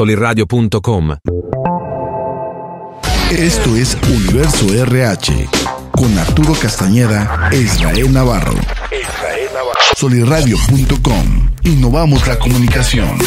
soliradio.com. 0.00 1.16
Esto 3.30 3.76
es 3.76 3.98
Universo 4.08 4.72
RH 4.72 5.46
con 5.90 6.16
Arturo 6.16 6.54
Castañeda 6.54 7.50
e 7.52 7.58
Israel 7.58 8.10
Navarro. 8.10 8.54
Soliradio.com. 9.98 11.50
Innovamos 11.64 12.26
la 12.26 12.38
comunicación. 12.38 13.18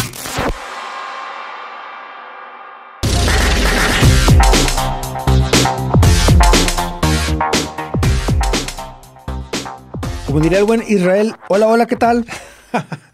Como 10.25 10.39
diría 10.39 10.57
el 10.57 10.65
buen 10.65 10.83
Israel, 10.87 11.35
hola, 11.49 11.67
hola, 11.67 11.85
¿qué 11.85 11.97
tal? 11.97 12.25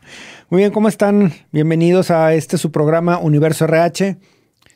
Muy 0.51 0.61
bien, 0.61 0.71
¿cómo 0.71 0.87
están? 0.87 1.31
Bienvenidos 1.51 2.09
a 2.09 2.33
este 2.33 2.57
su 2.57 2.71
programa 2.71 3.19
Universo 3.19 3.65
RH. 3.65 4.17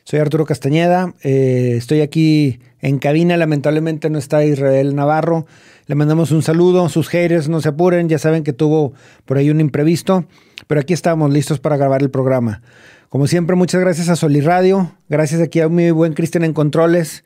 Soy 0.04 0.20
Arturo 0.20 0.46
Castañeda, 0.46 1.14
eh, 1.24 1.74
estoy 1.76 2.00
aquí 2.00 2.60
en 2.80 3.00
cabina, 3.00 3.36
lamentablemente 3.36 4.08
no 4.08 4.20
está 4.20 4.44
Israel 4.44 4.94
Navarro. 4.94 5.46
Le 5.86 5.96
mandamos 5.96 6.30
un 6.30 6.42
saludo, 6.42 6.88
sus 6.88 7.08
haters 7.08 7.48
no 7.48 7.60
se 7.60 7.70
apuren, 7.70 8.08
ya 8.08 8.20
saben 8.20 8.44
que 8.44 8.52
tuvo 8.52 8.92
por 9.24 9.36
ahí 9.36 9.50
un 9.50 9.60
imprevisto, 9.60 10.26
pero 10.68 10.80
aquí 10.80 10.92
estamos 10.92 11.32
listos 11.32 11.58
para 11.58 11.76
grabar 11.76 12.02
el 12.02 12.10
programa. 12.10 12.62
Como 13.08 13.26
siempre, 13.26 13.56
muchas 13.56 13.80
gracias 13.80 14.08
a 14.08 14.14
Soli 14.14 14.42
Radio, 14.42 14.92
gracias 15.08 15.40
aquí 15.40 15.58
a 15.58 15.68
mi 15.68 15.90
buen 15.90 16.14
Cristian 16.14 16.44
en 16.44 16.52
Controles 16.52 17.24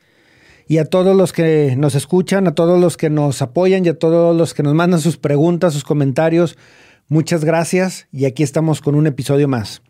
y 0.67 0.79
a 0.79 0.85
todos 0.85 1.15
los 1.15 1.33
que 1.33 1.75
nos 1.77 1.93
escuchan, 1.93 2.47
a 2.47 2.55
todos 2.55 2.81
los 2.81 2.97
que 2.97 3.11
nos 3.11 3.43
apoyan 3.43 3.85
y 3.85 3.89
a 3.89 3.99
todos 3.99 4.35
los 4.35 4.55
que 4.55 4.63
nos 4.63 4.73
mandan 4.73 5.01
sus 5.01 5.17
preguntas, 5.17 5.73
sus 5.73 5.83
comentarios. 5.83 6.57
Muchas 7.11 7.43
gracias 7.43 8.07
y 8.11 8.25
aquí 8.25 8.43
estamos 8.43 8.81
con 8.81 8.93
un 8.93 9.07
episodio 9.07 9.47
más. 9.47 9.81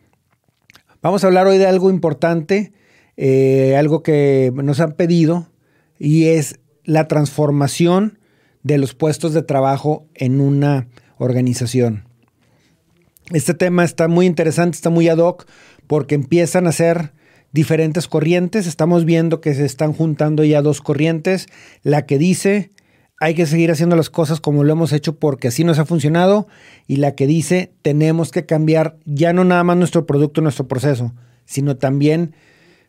Vamos 1.01 1.21
a 1.21 1.27
hablar 1.27 1.47
hoy 1.47 1.57
de 1.57 1.67
algo 1.67 1.89
importante, 1.89 2.71
eh, 3.17 3.75
algo 3.75 4.03
que 4.03 4.53
nos 4.55 4.79
han 4.79 4.93
pedido 4.93 5.51
y 5.99 6.27
es 6.27 6.61
la 6.85 7.09
transformación 7.09 8.19
de 8.63 8.77
los 8.77 8.95
puestos 8.95 9.33
de 9.33 9.43
trabajo 9.43 10.07
en 10.13 10.39
una 10.39 10.87
organización. 11.17 12.05
Este 13.33 13.53
tema 13.53 13.83
está 13.83 14.07
muy 14.07 14.25
interesante, 14.25 14.77
está 14.77 14.89
muy 14.89 15.09
ad 15.09 15.17
hoc 15.17 15.45
porque 15.87 16.15
empiezan 16.15 16.67
a 16.67 16.71
ser 16.71 17.11
diferentes 17.51 18.07
corrientes. 18.07 18.65
Estamos 18.65 19.03
viendo 19.03 19.41
que 19.41 19.53
se 19.55 19.65
están 19.65 19.91
juntando 19.91 20.45
ya 20.45 20.61
dos 20.61 20.79
corrientes. 20.79 21.47
La 21.83 22.05
que 22.05 22.17
dice 22.17 22.71
hay 23.19 23.35
que 23.35 23.45
seguir 23.45 23.69
haciendo 23.71 23.95
las 23.95 24.09
cosas 24.09 24.39
como 24.39 24.63
lo 24.63 24.71
hemos 24.71 24.93
hecho 24.93 25.19
porque 25.19 25.49
así 25.49 25.63
nos 25.63 25.77
ha 25.77 25.85
funcionado 25.85 26.47
y 26.87 26.97
la 26.97 27.15
que 27.15 27.27
dice 27.27 27.73
tenemos 27.81 28.31
que 28.31 28.45
cambiar 28.45 28.97
ya 29.05 29.33
no 29.33 29.43
nada 29.43 29.63
más 29.63 29.77
nuestro 29.77 30.05
producto, 30.05 30.41
nuestro 30.41 30.67
proceso, 30.67 31.13
sino 31.45 31.77
también 31.77 32.33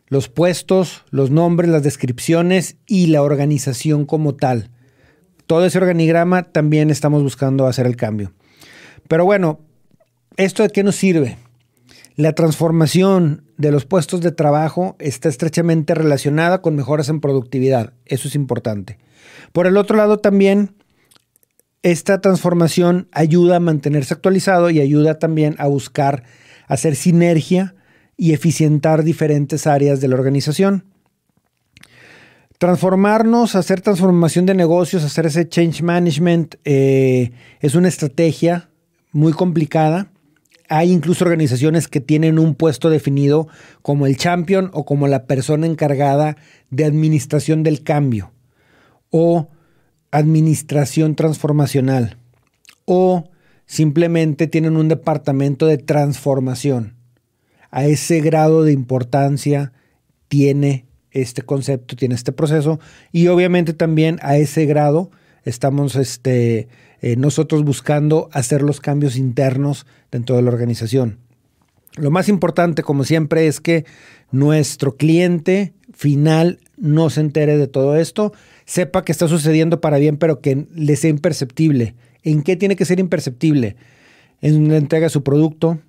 los 0.07 0.29
puestos, 0.29 1.03
los 1.09 1.31
nombres, 1.31 1.69
las 1.69 1.83
descripciones 1.83 2.77
y 2.85 3.07
la 3.07 3.21
organización 3.21 4.05
como 4.05 4.35
tal. 4.35 4.69
Todo 5.47 5.65
ese 5.65 5.77
organigrama 5.77 6.43
también 6.43 6.89
estamos 6.89 7.23
buscando 7.23 7.67
hacer 7.67 7.85
el 7.85 7.95
cambio. 7.95 8.33
Pero 9.07 9.25
bueno, 9.25 9.59
¿esto 10.37 10.63
de 10.63 10.69
qué 10.69 10.83
nos 10.83 10.95
sirve? 10.95 11.37
La 12.21 12.33
transformación 12.33 13.45
de 13.57 13.71
los 13.71 13.85
puestos 13.85 14.21
de 14.21 14.31
trabajo 14.31 14.95
está 14.99 15.27
estrechamente 15.27 15.95
relacionada 15.95 16.61
con 16.61 16.75
mejoras 16.75 17.09
en 17.09 17.19
productividad. 17.19 17.93
Eso 18.05 18.27
es 18.27 18.35
importante. 18.35 18.99
Por 19.53 19.65
el 19.65 19.75
otro 19.75 19.97
lado 19.97 20.19
también, 20.19 20.75
esta 21.81 22.21
transformación 22.21 23.07
ayuda 23.11 23.55
a 23.55 23.59
mantenerse 23.59 24.13
actualizado 24.13 24.69
y 24.69 24.79
ayuda 24.79 25.17
también 25.17 25.55
a 25.57 25.65
buscar 25.65 26.21
hacer 26.67 26.95
sinergia 26.95 27.73
y 28.17 28.33
eficientar 28.33 29.03
diferentes 29.03 29.65
áreas 29.65 29.99
de 29.99 30.07
la 30.07 30.13
organización. 30.13 30.85
Transformarnos, 32.59 33.55
hacer 33.55 33.81
transformación 33.81 34.45
de 34.45 34.53
negocios, 34.53 35.03
hacer 35.03 35.25
ese 35.25 35.49
change 35.49 35.81
management 35.81 36.53
eh, 36.65 37.31
es 37.61 37.73
una 37.73 37.87
estrategia 37.87 38.69
muy 39.11 39.33
complicada. 39.33 40.11
Hay 40.73 40.89
incluso 40.93 41.25
organizaciones 41.25 41.89
que 41.89 41.99
tienen 41.99 42.39
un 42.39 42.55
puesto 42.55 42.89
definido 42.89 43.49
como 43.81 44.05
el 44.05 44.15
champion 44.15 44.71
o 44.71 44.85
como 44.85 45.05
la 45.09 45.25
persona 45.25 45.67
encargada 45.67 46.37
de 46.69 46.85
administración 46.85 47.61
del 47.61 47.83
cambio 47.83 48.31
o 49.09 49.49
administración 50.11 51.15
transformacional 51.15 52.15
o 52.85 53.29
simplemente 53.65 54.47
tienen 54.47 54.77
un 54.77 54.87
departamento 54.87 55.67
de 55.67 55.77
transformación. 55.77 56.95
A 57.69 57.83
ese 57.83 58.21
grado 58.21 58.63
de 58.63 58.71
importancia 58.71 59.73
tiene 60.29 60.85
este 61.11 61.41
concepto, 61.41 61.97
tiene 61.97 62.15
este 62.15 62.31
proceso 62.31 62.79
y 63.11 63.27
obviamente 63.27 63.73
también 63.73 64.19
a 64.21 64.37
ese 64.37 64.65
grado 64.67 65.11
estamos 65.43 65.97
este, 65.97 66.69
eh, 67.01 67.15
nosotros 67.15 67.63
buscando 67.63 68.29
hacer 68.31 68.61
los 68.61 68.79
cambios 68.79 69.17
internos 69.17 69.85
dentro 70.11 70.35
de 70.35 70.43
la 70.43 70.51
organización. 70.51 71.17
Lo 71.97 72.11
más 72.11 72.29
importante, 72.29 72.83
como 72.83 73.03
siempre, 73.03 73.47
es 73.47 73.59
que 73.59 73.85
nuestro 74.31 74.95
cliente 74.95 75.73
final 75.93 76.59
no 76.77 77.09
se 77.09 77.21
entere 77.21 77.57
de 77.57 77.67
todo 77.67 77.95
esto, 77.97 78.33
sepa 78.65 79.03
que 79.03 79.11
está 79.11 79.27
sucediendo 79.27 79.81
para 79.81 79.97
bien, 79.97 80.17
pero 80.17 80.39
que 80.39 80.67
le 80.73 80.95
sea 80.95 81.09
imperceptible. 81.09 81.95
¿En 82.23 82.43
qué 82.43 82.55
tiene 82.55 82.75
que 82.75 82.85
ser 82.85 82.99
imperceptible? 82.99 83.75
En 84.41 84.69
la 84.69 84.77
entrega 84.77 85.07
de 85.07 85.09
su 85.09 85.23
producto, 85.23 85.79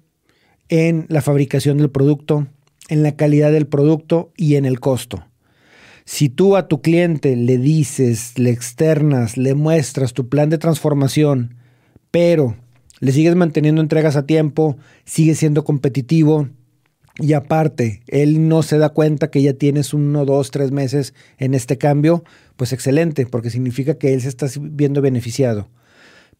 en 0.68 1.06
la 1.08 1.22
fabricación 1.22 1.78
del 1.78 1.90
producto, 1.90 2.48
en 2.88 3.02
la 3.02 3.16
calidad 3.16 3.52
del 3.52 3.66
producto 3.66 4.32
y 4.36 4.56
en 4.56 4.64
el 4.64 4.80
costo. 4.80 5.24
Si 6.04 6.28
tú 6.28 6.56
a 6.56 6.68
tu 6.68 6.80
cliente 6.80 7.36
le 7.36 7.58
dices, 7.58 8.38
le 8.38 8.50
externas, 8.50 9.36
le 9.36 9.54
muestras 9.54 10.12
tu 10.12 10.28
plan 10.28 10.50
de 10.50 10.58
transformación, 10.58 11.56
pero 12.10 12.56
le 13.00 13.12
sigues 13.12 13.36
manteniendo 13.36 13.80
entregas 13.80 14.16
a 14.16 14.26
tiempo, 14.26 14.76
sigues 15.04 15.38
siendo 15.38 15.64
competitivo, 15.64 16.48
y 17.18 17.34
aparte, 17.34 18.02
él 18.06 18.48
no 18.48 18.62
se 18.62 18.78
da 18.78 18.88
cuenta 18.88 19.30
que 19.30 19.42
ya 19.42 19.52
tienes 19.52 19.92
uno, 19.92 20.24
dos, 20.24 20.50
tres 20.50 20.70
meses 20.70 21.12
en 21.38 21.52
este 21.54 21.76
cambio, 21.76 22.24
pues 22.56 22.72
excelente, 22.72 23.26
porque 23.26 23.50
significa 23.50 23.94
que 23.94 24.14
él 24.14 24.22
se 24.22 24.28
está 24.28 24.46
viendo 24.60 25.02
beneficiado. 25.02 25.68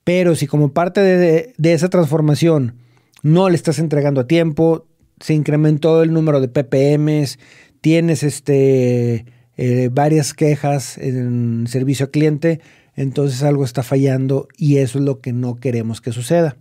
Pero 0.05 0.34
si 0.34 0.47
como 0.47 0.73
parte 0.73 1.00
de, 1.00 1.53
esa 1.62 1.89
transformación 1.89 2.77
no 3.23 3.50
le 3.50 3.56
estás 3.56 3.79
entregando 3.79 4.23
a 4.23 4.27
tiempo, 4.27 4.87
se 5.21 5.34
incrementó 5.34 6.03
el 6.03 6.12
número 6.12 6.41
de 6.41 6.49
PPMs, 6.49 7.39
tienes 7.83 8.23
este, 8.23 9.27
eh, 9.56 9.90
varias 9.92 10.34
quejas 10.34 10.98
en 10.98 11.66
servicio 11.66 12.06
al 12.06 12.10
cliente, 12.10 12.60
entonces 12.94 13.42
algo 13.42 13.64
está 13.64 13.82
fallando 13.82 14.48
y 14.56 14.78
eso 14.78 14.98
es 14.98 15.04
lo 15.04 15.20
que 15.20 15.32
no 15.32 15.56
queremos 15.56 16.00
que 16.00 16.12
suceda. 16.12 16.56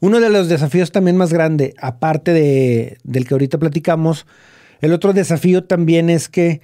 Uno 0.00 0.20
de 0.20 0.30
los 0.30 0.48
desafíos 0.48 0.92
también 0.92 1.16
más 1.16 1.32
grande, 1.32 1.74
aparte 1.80 2.32
de, 2.32 2.98
del 3.04 3.26
que 3.26 3.34
ahorita 3.34 3.58
platicamos, 3.58 4.26
el 4.80 4.92
otro 4.92 5.12
desafío 5.12 5.64
también 5.64 6.10
es 6.10 6.28
que 6.28 6.60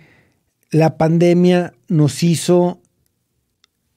la 0.70 0.98
pandemia 0.98 1.72
nos 1.88 2.22
hizo 2.22 2.80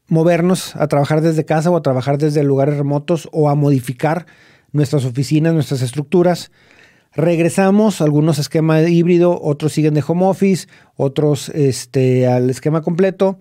movernos 0.07 0.75
a 0.75 0.87
trabajar 0.87 1.21
desde 1.21 1.45
casa 1.45 1.69
o 1.71 1.77
a 1.77 1.81
trabajar 1.81 2.17
desde 2.17 2.43
lugares 2.43 2.77
remotos 2.77 3.27
o 3.31 3.49
a 3.49 3.55
modificar 3.55 4.25
nuestras 4.71 5.05
oficinas, 5.05 5.53
nuestras 5.53 5.81
estructuras. 5.81 6.51
Regresamos, 7.15 8.01
algunos 8.01 8.39
esquema 8.39 8.81
híbrido, 8.81 9.39
otros 9.41 9.73
siguen 9.73 9.93
de 9.93 10.03
home 10.05 10.25
office, 10.25 10.67
otros 10.95 11.49
este, 11.49 12.27
al 12.27 12.49
esquema 12.49 12.81
completo, 12.81 13.37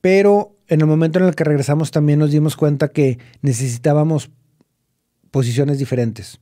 pero 0.00 0.56
en 0.68 0.80
el 0.80 0.86
momento 0.86 1.18
en 1.18 1.24
el 1.24 1.34
que 1.34 1.42
regresamos 1.42 1.90
también 1.90 2.20
nos 2.20 2.30
dimos 2.30 2.56
cuenta 2.56 2.88
que 2.88 3.18
necesitábamos 3.42 4.30
posiciones 5.32 5.78
diferentes, 5.78 6.40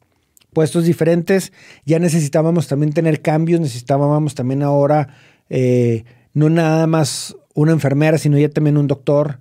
puestos 0.53 0.85
diferentes. 0.85 1.53
Ya 1.87 1.99
necesitábamos 1.99 2.69
también 2.69 2.93
tener 2.93 3.23
cambios, 3.23 3.61
necesitábamos 3.61 4.35
también 4.35 4.63
ahora 4.63 5.09
eh, 5.49 6.05
no 6.35 6.51
nada 6.51 6.87
más 6.87 7.35
una 7.55 7.73
enfermera, 7.73 8.19
sino 8.19 8.39
ya 8.39 8.51
también 8.51 8.77
un 8.77 8.87
doctor, 8.87 9.41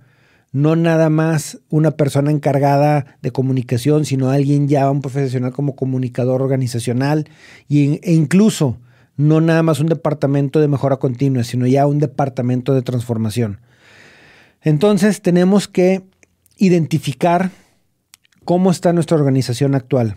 no 0.52 0.76
nada 0.76 1.10
más 1.10 1.58
una 1.68 1.92
persona 1.92 2.30
encargada 2.30 3.18
de 3.22 3.30
comunicación, 3.30 4.04
sino 4.04 4.30
alguien 4.30 4.68
ya 4.68 4.90
un 4.90 5.02
profesional 5.02 5.52
como 5.52 5.76
comunicador 5.76 6.42
organizacional 6.42 7.28
y, 7.68 8.00
e 8.02 8.14
incluso 8.14 8.78
no 9.16 9.40
nada 9.40 9.62
más 9.62 9.80
un 9.80 9.88
departamento 9.88 10.60
de 10.60 10.68
mejora 10.68 10.96
continua, 10.98 11.44
sino 11.44 11.66
ya 11.66 11.86
un 11.86 11.98
departamento 11.98 12.72
de 12.74 12.82
transformación. 12.82 13.60
Entonces 14.62 15.20
tenemos 15.22 15.68
que 15.68 16.02
identificar 16.56 17.50
cómo 18.44 18.70
está 18.70 18.92
nuestra 18.92 19.16
organización 19.16 19.74
actual 19.74 20.16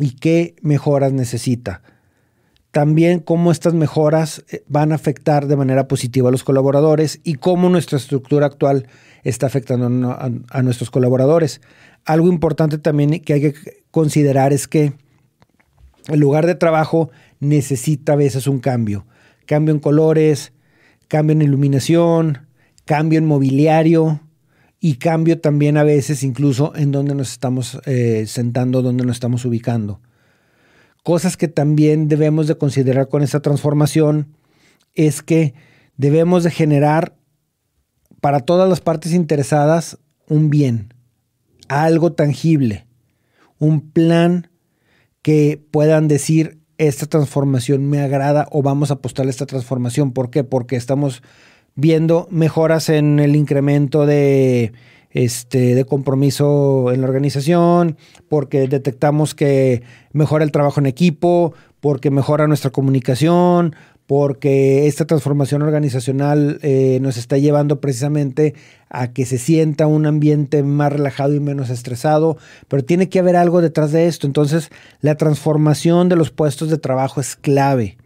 y 0.00 0.16
qué 0.16 0.56
mejoras 0.62 1.12
necesita. 1.12 1.82
También 2.72 3.20
cómo 3.20 3.52
estas 3.52 3.72
mejoras 3.74 4.44
eh, 4.50 4.64
van 4.66 4.90
a 4.90 4.96
afectar 4.96 5.46
de 5.46 5.56
manera 5.56 5.86
positiva 5.86 6.28
a 6.28 6.32
los 6.32 6.42
colaboradores 6.42 7.20
y 7.22 7.34
cómo 7.34 7.68
nuestra 7.68 7.98
estructura 7.98 8.46
actual 8.46 8.88
está 9.24 9.46
afectando 9.46 9.86
a, 10.10 10.62
nuestros 10.62 10.90
colaboradores. 10.90 11.60
Algo 12.04 12.28
importante 12.28 12.78
también 12.78 13.20
que 13.20 13.32
hay 13.32 13.40
que 13.40 13.54
considerar 13.90 14.52
es 14.52 14.68
que 14.68 14.92
el 16.08 16.20
lugar 16.20 16.46
de 16.46 16.54
trabajo 16.54 17.10
necesita 17.40 18.12
a 18.12 18.16
veces 18.16 18.46
un 18.46 18.60
cambio. 18.60 19.06
Cambio 19.46 19.74
en 19.74 19.80
colores, 19.80 20.52
cambio 21.08 21.32
en 21.32 21.42
iluminación, 21.42 22.46
cambio 22.84 23.18
en 23.18 23.26
mobiliario 23.26 24.20
y 24.78 24.96
cambio 24.96 25.40
también 25.40 25.78
a 25.78 25.82
veces 25.82 26.22
incluso 26.22 26.74
en 26.76 26.92
donde 26.92 27.14
nos 27.14 27.32
estamos 27.32 27.80
eh, 27.86 28.24
sentando, 28.26 28.82
donde 28.82 29.04
nos 29.04 29.16
estamos 29.16 29.44
ubicando. 29.46 30.00
Cosas 31.02 31.36
que 31.36 31.48
también 31.48 32.08
debemos 32.08 32.46
de 32.46 32.56
considerar 32.56 33.08
con 33.08 33.22
esta 33.22 33.40
transformación 33.40 34.36
es 34.94 35.22
que 35.22 35.54
debemos 35.96 36.44
de 36.44 36.50
generar 36.50 37.14
para 38.24 38.40
todas 38.40 38.66
las 38.66 38.80
partes 38.80 39.12
interesadas 39.12 39.98
un 40.30 40.48
bien, 40.48 40.94
algo 41.68 42.14
tangible, 42.14 42.86
un 43.58 43.82
plan 43.82 44.48
que 45.20 45.62
puedan 45.70 46.08
decir 46.08 46.56
esta 46.78 47.04
transformación 47.04 47.90
me 47.90 48.00
agrada 48.00 48.48
o 48.50 48.62
vamos 48.62 48.90
a 48.90 48.94
apostar 48.94 49.26
a 49.26 49.28
esta 49.28 49.44
transformación. 49.44 50.12
¿Por 50.12 50.30
qué? 50.30 50.42
Porque 50.42 50.76
estamos 50.76 51.22
viendo 51.74 52.26
mejoras 52.30 52.88
en 52.88 53.20
el 53.20 53.36
incremento 53.36 54.06
de, 54.06 54.72
este, 55.10 55.74
de 55.74 55.84
compromiso 55.84 56.92
en 56.92 57.02
la 57.02 57.08
organización, 57.08 57.98
porque 58.30 58.68
detectamos 58.68 59.34
que 59.34 59.82
mejora 60.14 60.44
el 60.44 60.50
trabajo 60.50 60.80
en 60.80 60.86
equipo, 60.86 61.52
porque 61.80 62.10
mejora 62.10 62.46
nuestra 62.46 62.70
comunicación, 62.70 63.76
porque 64.06 64.86
esta 64.86 65.06
transformación 65.06 65.62
organizacional 65.62 66.58
eh, 66.62 66.98
nos 67.00 67.16
está 67.16 67.38
llevando 67.38 67.80
precisamente 67.80 68.54
a 68.90 69.12
que 69.12 69.24
se 69.24 69.38
sienta 69.38 69.86
un 69.86 70.06
ambiente 70.06 70.62
más 70.62 70.92
relajado 70.92 71.34
y 71.34 71.40
menos 71.40 71.70
estresado, 71.70 72.36
pero 72.68 72.84
tiene 72.84 73.08
que 73.08 73.18
haber 73.18 73.36
algo 73.36 73.62
detrás 73.62 73.92
de 73.92 74.06
esto. 74.06 74.26
Entonces, 74.26 74.70
la 75.00 75.16
transformación 75.16 76.08
de 76.08 76.16
los 76.16 76.30
puestos 76.30 76.68
de 76.68 76.78
trabajo 76.78 77.20
es 77.20 77.34
clave. 77.34 77.96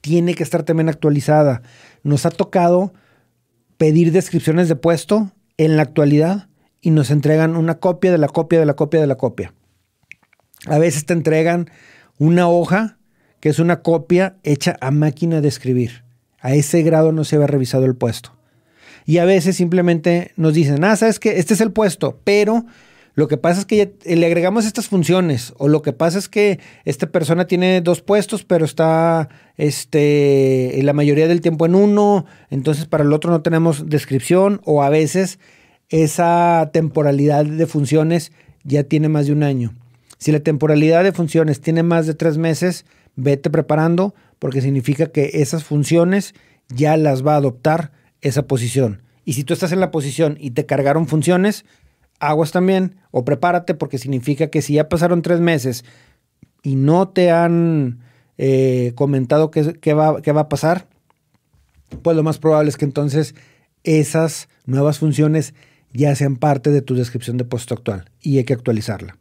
Tiene 0.00 0.34
que 0.34 0.42
estar 0.42 0.62
también 0.62 0.88
actualizada. 0.88 1.62
Nos 2.02 2.24
ha 2.24 2.30
tocado 2.30 2.94
pedir 3.76 4.12
descripciones 4.12 4.68
de 4.68 4.76
puesto 4.76 5.32
en 5.58 5.76
la 5.76 5.82
actualidad 5.82 6.48
y 6.80 6.90
nos 6.90 7.10
entregan 7.10 7.56
una 7.56 7.78
copia 7.78 8.12
de 8.12 8.18
la 8.18 8.28
copia 8.28 8.60
de 8.60 8.66
la 8.66 8.74
copia 8.74 9.00
de 9.00 9.06
la 9.06 9.16
copia. 9.16 9.54
A 10.66 10.78
veces 10.78 11.04
te 11.04 11.12
entregan 11.12 11.70
una 12.18 12.48
hoja 12.48 12.98
que 13.44 13.50
es 13.50 13.58
una 13.58 13.82
copia 13.82 14.38
hecha 14.42 14.78
a 14.80 14.90
máquina 14.90 15.42
de 15.42 15.48
escribir. 15.48 16.02
A 16.40 16.54
ese 16.54 16.82
grado 16.82 17.12
no 17.12 17.24
se 17.24 17.36
había 17.36 17.46
revisado 17.46 17.84
el 17.84 17.94
puesto. 17.94 18.32
Y 19.04 19.18
a 19.18 19.26
veces 19.26 19.56
simplemente 19.56 20.32
nos 20.36 20.54
dicen, 20.54 20.82
ah, 20.82 20.96
sabes 20.96 21.20
que 21.20 21.38
este 21.38 21.52
es 21.52 21.60
el 21.60 21.70
puesto, 21.70 22.18
pero 22.24 22.64
lo 23.12 23.28
que 23.28 23.36
pasa 23.36 23.60
es 23.60 23.66
que 23.66 23.96
le 24.06 24.24
agregamos 24.24 24.64
estas 24.64 24.88
funciones, 24.88 25.52
o 25.58 25.68
lo 25.68 25.82
que 25.82 25.92
pasa 25.92 26.18
es 26.18 26.30
que 26.30 26.58
esta 26.86 27.08
persona 27.08 27.46
tiene 27.46 27.82
dos 27.82 28.00
puestos, 28.00 28.44
pero 28.44 28.64
está 28.64 29.28
este, 29.58 30.80
la 30.82 30.94
mayoría 30.94 31.28
del 31.28 31.42
tiempo 31.42 31.66
en 31.66 31.74
uno, 31.74 32.24
entonces 32.48 32.86
para 32.86 33.04
el 33.04 33.12
otro 33.12 33.30
no 33.30 33.42
tenemos 33.42 33.90
descripción, 33.90 34.62
o 34.64 34.82
a 34.82 34.88
veces 34.88 35.38
esa 35.90 36.70
temporalidad 36.72 37.44
de 37.44 37.66
funciones 37.66 38.32
ya 38.62 38.84
tiene 38.84 39.10
más 39.10 39.26
de 39.26 39.32
un 39.32 39.42
año. 39.42 39.74
Si 40.16 40.32
la 40.32 40.40
temporalidad 40.40 41.04
de 41.04 41.12
funciones 41.12 41.60
tiene 41.60 41.82
más 41.82 42.06
de 42.06 42.14
tres 42.14 42.38
meses, 42.38 42.86
vete 43.16 43.50
preparando 43.50 44.14
porque 44.38 44.60
significa 44.60 45.06
que 45.06 45.30
esas 45.34 45.64
funciones 45.64 46.34
ya 46.68 46.96
las 46.96 47.26
va 47.26 47.34
a 47.34 47.38
adoptar 47.38 47.92
esa 48.20 48.46
posición. 48.46 49.02
Y 49.24 49.34
si 49.34 49.44
tú 49.44 49.54
estás 49.54 49.72
en 49.72 49.80
la 49.80 49.90
posición 49.90 50.36
y 50.38 50.50
te 50.50 50.66
cargaron 50.66 51.06
funciones, 51.06 51.64
aguas 52.20 52.52
también 52.52 52.96
o 53.10 53.24
prepárate 53.24 53.74
porque 53.74 53.98
significa 53.98 54.48
que 54.48 54.62
si 54.62 54.74
ya 54.74 54.88
pasaron 54.88 55.22
tres 55.22 55.40
meses 55.40 55.84
y 56.62 56.76
no 56.76 57.08
te 57.08 57.30
han 57.30 58.00
eh, 58.38 58.92
comentado 58.94 59.50
qué, 59.50 59.94
va, 59.94 60.20
qué 60.22 60.32
va 60.32 60.42
a 60.42 60.48
pasar, 60.48 60.88
pues 62.02 62.16
lo 62.16 62.22
más 62.22 62.38
probable 62.38 62.70
es 62.70 62.76
que 62.76 62.84
entonces 62.84 63.34
esas 63.82 64.48
nuevas 64.66 64.98
funciones 64.98 65.54
ya 65.92 66.14
sean 66.16 66.36
parte 66.36 66.70
de 66.70 66.82
tu 66.82 66.94
descripción 66.94 67.36
de 67.36 67.44
puesto 67.44 67.74
actual 67.74 68.10
y 68.20 68.38
hay 68.38 68.44
que 68.44 68.54
actualizarla. 68.54 69.16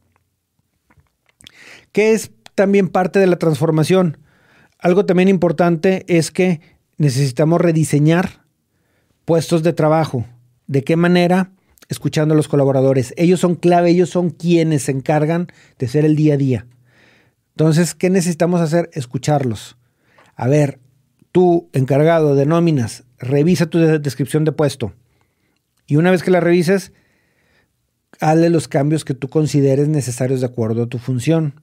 ¿Qué 1.92 2.14
es 2.14 2.32
también 2.56 2.90
parte 2.90 3.20
de 3.20 3.28
la 3.28 3.38
transformación. 3.38 4.18
Algo 4.80 5.06
también 5.06 5.30
importante 5.30 6.06
es 6.08 6.32
que 6.32 6.62
necesitamos 6.98 7.62
rediseñar 7.62 8.44
puestos 9.26 9.64
de 9.64 9.74
trabajo. 9.74 10.26
¿De 10.68 10.84
qué 10.84 10.96
manera? 10.96 11.52
Escuchando 11.90 12.34
a 12.34 12.38
los 12.38 12.48
colaboradores. 12.48 13.14
Ellos 13.18 13.40
son 13.40 13.56
clave, 13.56 13.92
ellos 13.92 14.10
son 14.10 14.30
quienes 14.30 14.84
se 14.84 14.92
encargan 14.92 15.48
de 15.80 15.88
ser 15.88 16.06
el 16.06 16.16
día 16.16 16.36
a 16.36 16.38
día. 16.38 16.68
Entonces, 17.56 17.94
¿qué 17.94 18.10
necesitamos 18.10 18.62
hacer? 18.62 18.90
Escucharlos. 18.94 19.78
A 20.36 20.48
ver, 20.48 20.80
tú, 21.32 21.70
encargado 21.74 22.36
de 22.36 22.46
nóminas, 22.46 23.04
revisa 23.20 23.68
tu 23.68 23.80
descripción 23.80 24.44
de 24.44 24.52
puesto. 24.52 24.94
Y 25.86 25.98
una 25.98 26.12
vez 26.12 26.24
que 26.24 26.32
la 26.32 26.40
revises, 26.40 26.94
hazle 28.20 28.50
los 28.50 28.68
cambios 28.68 29.06
que 29.06 29.14
tú 29.14 29.30
consideres 29.30 29.88
necesarios 29.88 30.40
de 30.40 30.48
acuerdo 30.48 30.84
a 30.84 30.88
tu 30.88 30.98
función. 30.98 31.62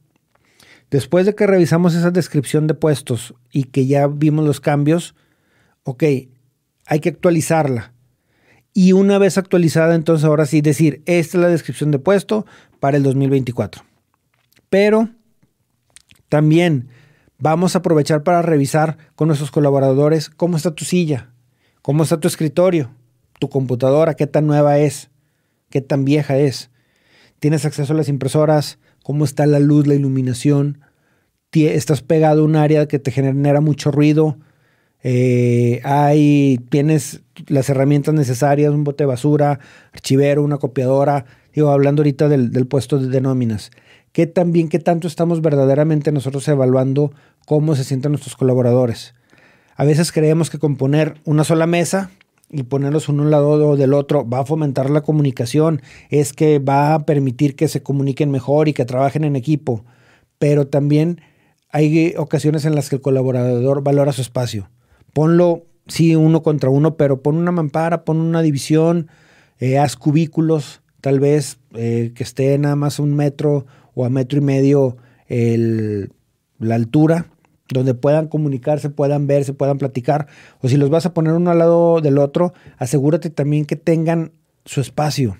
Después 0.90 1.24
de 1.24 1.34
que 1.34 1.46
revisamos 1.46 1.94
esa 1.94 2.10
descripción 2.10 2.66
de 2.66 2.74
puestos 2.74 3.34
y 3.52 3.64
que 3.64 3.86
ya 3.86 4.08
vimos 4.08 4.44
los 4.44 4.60
cambios, 4.60 5.14
ok, 5.84 6.02
hay 6.86 7.00
que 7.00 7.08
actualizarla. 7.08 7.92
Y 8.74 8.92
una 8.92 9.18
vez 9.18 9.38
actualizada, 9.38 9.94
entonces 9.94 10.24
ahora 10.24 10.46
sí 10.46 10.60
decir, 10.60 11.02
esta 11.06 11.38
es 11.38 11.42
la 11.42 11.48
descripción 11.48 11.92
de 11.92 12.00
puesto 12.00 12.44
para 12.80 12.96
el 12.96 13.04
2024. 13.04 13.84
Pero 14.68 15.10
también 16.28 16.88
vamos 17.38 17.74
a 17.74 17.78
aprovechar 17.78 18.24
para 18.24 18.42
revisar 18.42 18.98
con 19.14 19.28
nuestros 19.28 19.52
colaboradores 19.52 20.28
cómo 20.28 20.56
está 20.56 20.74
tu 20.74 20.84
silla, 20.84 21.30
cómo 21.82 22.02
está 22.02 22.18
tu 22.18 22.26
escritorio, 22.26 22.90
tu 23.38 23.48
computadora, 23.48 24.14
qué 24.14 24.26
tan 24.26 24.46
nueva 24.48 24.78
es, 24.78 25.10
qué 25.70 25.80
tan 25.80 26.04
vieja 26.04 26.36
es. 26.36 26.70
¿Tienes 27.38 27.64
acceso 27.64 27.92
a 27.92 27.96
las 27.96 28.08
impresoras? 28.08 28.79
Cómo 29.02 29.24
está 29.24 29.46
la 29.46 29.58
luz, 29.58 29.86
la 29.86 29.94
iluminación. 29.94 30.80
Estás 31.52 32.02
pegado 32.02 32.42
a 32.42 32.44
un 32.44 32.56
área 32.56 32.86
que 32.86 32.98
te 32.98 33.10
genera 33.10 33.60
mucho 33.60 33.90
ruido. 33.90 34.38
Eh, 35.02 35.80
hay, 35.84 36.60
tienes 36.68 37.22
las 37.48 37.68
herramientas 37.70 38.14
necesarias, 38.14 38.72
un 38.72 38.84
bote 38.84 39.04
de 39.04 39.08
basura, 39.08 39.58
archivero, 39.92 40.42
una 40.42 40.58
copiadora. 40.58 41.24
Digo, 41.54 41.70
hablando 41.70 42.02
ahorita 42.02 42.28
del, 42.28 42.66
puesto 42.66 42.98
de, 42.98 43.20
nóminas. 43.20 43.70
¿Qué 44.12 44.26
también, 44.26 44.68
qué 44.68 44.78
tanto 44.78 45.08
estamos 45.08 45.40
verdaderamente 45.40 46.12
nosotros 46.12 46.46
evaluando 46.48 47.12
cómo 47.46 47.74
se 47.74 47.84
sienten 47.84 48.12
nuestros 48.12 48.36
colaboradores? 48.36 49.14
A 49.76 49.84
veces 49.84 50.12
creemos 50.12 50.50
que 50.50 50.58
con 50.58 50.76
poner 50.76 51.14
una 51.24 51.44
sola 51.44 51.66
mesa 51.66 52.10
y 52.50 52.64
ponerlos 52.64 53.08
uno 53.08 53.22
un 53.22 53.30
lado 53.30 53.76
del 53.76 53.94
otro 53.94 54.28
va 54.28 54.40
a 54.40 54.44
fomentar 54.44 54.90
la 54.90 55.02
comunicación, 55.02 55.82
es 56.08 56.32
que 56.32 56.58
va 56.58 56.94
a 56.94 57.06
permitir 57.06 57.54
que 57.56 57.68
se 57.68 57.82
comuniquen 57.82 58.30
mejor 58.30 58.68
y 58.68 58.72
que 58.72 58.84
trabajen 58.84 59.24
en 59.24 59.36
equipo, 59.36 59.84
pero 60.38 60.66
también 60.66 61.20
hay 61.70 62.14
ocasiones 62.16 62.64
en 62.64 62.74
las 62.74 62.88
que 62.88 62.96
el 62.96 63.02
colaborador 63.02 63.82
valora 63.82 64.12
su 64.12 64.22
espacio. 64.22 64.70
Ponlo, 65.12 65.66
sí, 65.86 66.16
uno 66.16 66.42
contra 66.42 66.70
uno, 66.70 66.96
pero 66.96 67.22
pon 67.22 67.36
una 67.36 67.52
mampara, 67.52 68.04
pon 68.04 68.18
una 68.18 68.42
división, 68.42 69.08
eh, 69.60 69.78
haz 69.78 69.96
cubículos, 69.96 70.82
tal 71.00 71.20
vez 71.20 71.58
eh, 71.74 72.12
que 72.14 72.24
esté 72.24 72.58
nada 72.58 72.76
más 72.76 72.98
un 72.98 73.14
metro 73.14 73.66
o 73.94 74.04
a 74.04 74.10
metro 74.10 74.38
y 74.38 74.42
medio 74.42 74.96
la 75.28 76.74
altura 76.74 77.30
donde 77.70 77.94
puedan 77.94 78.28
comunicarse, 78.28 78.90
puedan 78.90 79.26
verse, 79.26 79.54
puedan 79.54 79.78
platicar. 79.78 80.26
O 80.60 80.68
si 80.68 80.76
los 80.76 80.90
vas 80.90 81.06
a 81.06 81.14
poner 81.14 81.32
uno 81.32 81.50
al 81.50 81.58
lado 81.58 82.00
del 82.00 82.18
otro, 82.18 82.52
asegúrate 82.78 83.30
también 83.30 83.64
que 83.64 83.76
tengan 83.76 84.32
su 84.64 84.80
espacio. 84.80 85.38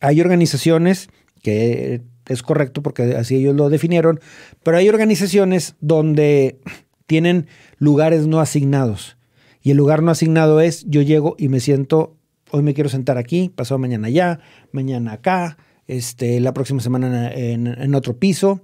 Hay 0.00 0.20
organizaciones 0.20 1.08
que 1.42 2.02
es 2.28 2.42
correcto 2.42 2.82
porque 2.82 3.14
así 3.16 3.36
ellos 3.36 3.54
lo 3.54 3.68
definieron, 3.68 4.20
pero 4.62 4.76
hay 4.76 4.88
organizaciones 4.88 5.74
donde 5.80 6.60
tienen 7.06 7.46
lugares 7.78 8.26
no 8.26 8.40
asignados. 8.40 9.16
Y 9.62 9.70
el 9.70 9.76
lugar 9.76 10.02
no 10.02 10.10
asignado 10.10 10.60
es 10.60 10.84
yo 10.86 11.02
llego 11.02 11.36
y 11.38 11.48
me 11.48 11.60
siento, 11.60 12.16
hoy 12.50 12.62
me 12.62 12.74
quiero 12.74 12.90
sentar 12.90 13.16
aquí, 13.16 13.48
pasado 13.48 13.78
mañana 13.78 14.08
allá, 14.08 14.40
mañana 14.72 15.12
acá, 15.12 15.56
este, 15.86 16.40
la 16.40 16.52
próxima 16.52 16.80
semana 16.80 17.32
en, 17.32 17.66
en 17.66 17.94
otro 17.94 18.16
piso, 18.16 18.60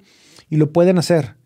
y 0.51 0.57
lo 0.57 0.73
pueden 0.73 0.99
hacer 0.99 1.38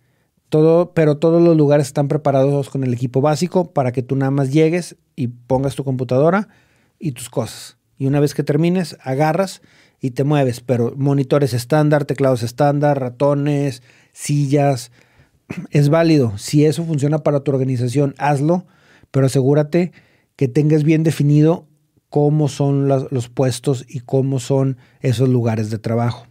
todo, 0.52 0.92
pero 0.92 1.16
todos 1.16 1.40
los 1.40 1.56
lugares 1.56 1.86
están 1.86 2.08
preparados 2.08 2.68
con 2.68 2.84
el 2.84 2.92
equipo 2.92 3.22
básico 3.22 3.72
para 3.72 3.90
que 3.90 4.02
tú 4.02 4.16
nada 4.16 4.30
más 4.30 4.52
llegues 4.52 4.96
y 5.16 5.28
pongas 5.28 5.76
tu 5.76 5.82
computadora 5.82 6.50
y 6.98 7.12
tus 7.12 7.30
cosas. 7.30 7.78
Y 7.96 8.04
una 8.04 8.20
vez 8.20 8.34
que 8.34 8.42
termines, 8.42 8.98
agarras 9.00 9.62
y 9.98 10.10
te 10.10 10.24
mueves. 10.24 10.60
Pero 10.60 10.92
monitores 10.94 11.54
estándar, 11.54 12.04
teclados 12.04 12.42
estándar, 12.42 13.00
ratones, 13.00 13.82
sillas. 14.12 14.92
Es 15.70 15.88
válido. 15.88 16.36
Si 16.36 16.66
eso 16.66 16.84
funciona 16.84 17.20
para 17.20 17.40
tu 17.40 17.50
organización, 17.50 18.14
hazlo. 18.18 18.66
Pero 19.10 19.24
asegúrate 19.24 19.92
que 20.36 20.48
tengas 20.48 20.84
bien 20.84 21.02
definido 21.02 21.66
cómo 22.10 22.48
son 22.48 22.88
los 22.88 23.30
puestos 23.30 23.86
y 23.88 24.00
cómo 24.00 24.38
son 24.38 24.76
esos 25.00 25.30
lugares 25.30 25.70
de 25.70 25.78
trabajo. 25.78 26.26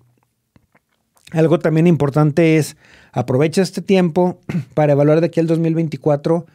Algo 1.32 1.60
también 1.60 1.88
importante 1.88 2.58
es 2.58 2.76
aprovecha 3.14 3.62
este 3.62 3.82
tiempo 3.82 4.40
para 4.74 4.94
evaluar 4.94 5.22
de 5.22 5.28
aquí 5.28 5.40
al 5.40 5.48
2024, 5.48 6.46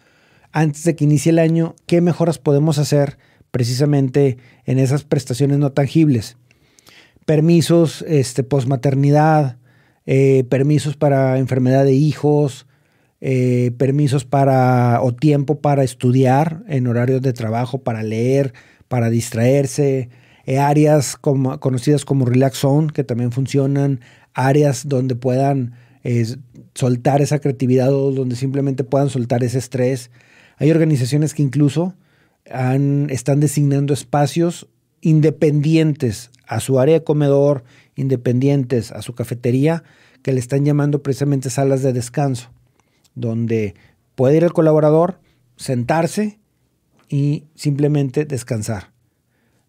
antes 0.53 0.85
de 0.85 0.95
que 0.95 1.05
inicie 1.05 1.31
el 1.31 1.39
año, 1.39 1.75
qué 1.87 2.01
mejoras 2.01 2.39
podemos 2.39 2.79
hacer 2.79 3.19
precisamente 3.51 4.39
en 4.65 4.79
esas 4.79 5.05
prestaciones 5.05 5.59
no 5.59 5.73
tangibles. 5.73 6.37
Permisos, 7.25 8.03
este, 8.07 8.47
eh, 10.07 10.45
permisos 10.49 10.97
para 10.97 11.39
enfermedad 11.39 11.85
de 11.85 11.95
hijos, 11.95 12.67
eh, 13.21 13.73
permisos 13.79 14.25
para 14.25 15.01
o 15.03 15.15
tiempo 15.15 15.61
para 15.61 15.83
estudiar 15.85 16.63
en 16.69 16.87
horarios 16.87 17.23
de 17.23 17.33
trabajo, 17.33 17.79
para 17.79 18.03
leer, 18.03 18.53
para 18.89 19.11
distraerse, 19.11 20.11
eh, 20.45 20.59
áreas 20.59 21.17
conocidas 21.17 22.05
como 22.05 22.27
Relax 22.27 22.59
Zone, 22.59 22.93
que 22.93 23.03
también 23.03 23.33
funcionan, 23.33 24.01
áreas 24.37 24.87
donde 24.87 25.17
puedan 25.17 25.75
soltar 26.75 27.21
esa 27.21 27.41
creatividad 27.41 27.93
o 27.93 28.13
donde 28.13 28.37
simplemente 28.37 28.85
puedan 28.85 29.11
soltar 29.11 29.43
ese 29.43 29.59
estrés. 29.59 30.11
Hay 30.59 30.71
organizaciones 30.71 31.35
que 31.35 31.43
incluso 31.43 31.95
han, 32.49 33.09
están 33.11 33.41
designando 33.41 33.93
espacios 33.93 34.69
independientes 35.01 36.31
a 36.47 36.61
su 36.61 36.79
área 36.79 36.95
de 36.95 37.05
comedor, 37.05 37.65
independientes 37.97 38.93
a 38.93 39.03
su 39.03 39.15
cafetería, 39.15 39.83
que 40.23 40.33
le 40.33 40.39
están 40.39 40.65
llamando 40.65 41.03
precisamente 41.03 41.51
salas 41.51 41.83
de 41.83 41.93
descanso, 41.93 42.51
donde 43.15 43.75
puede 44.15 44.37
ir 44.37 44.45
el 44.45 44.53
colaborador, 44.53 45.19
sentarse 45.57 46.39
y 47.09 47.45
simplemente 47.55 48.25
descansar. 48.27 48.93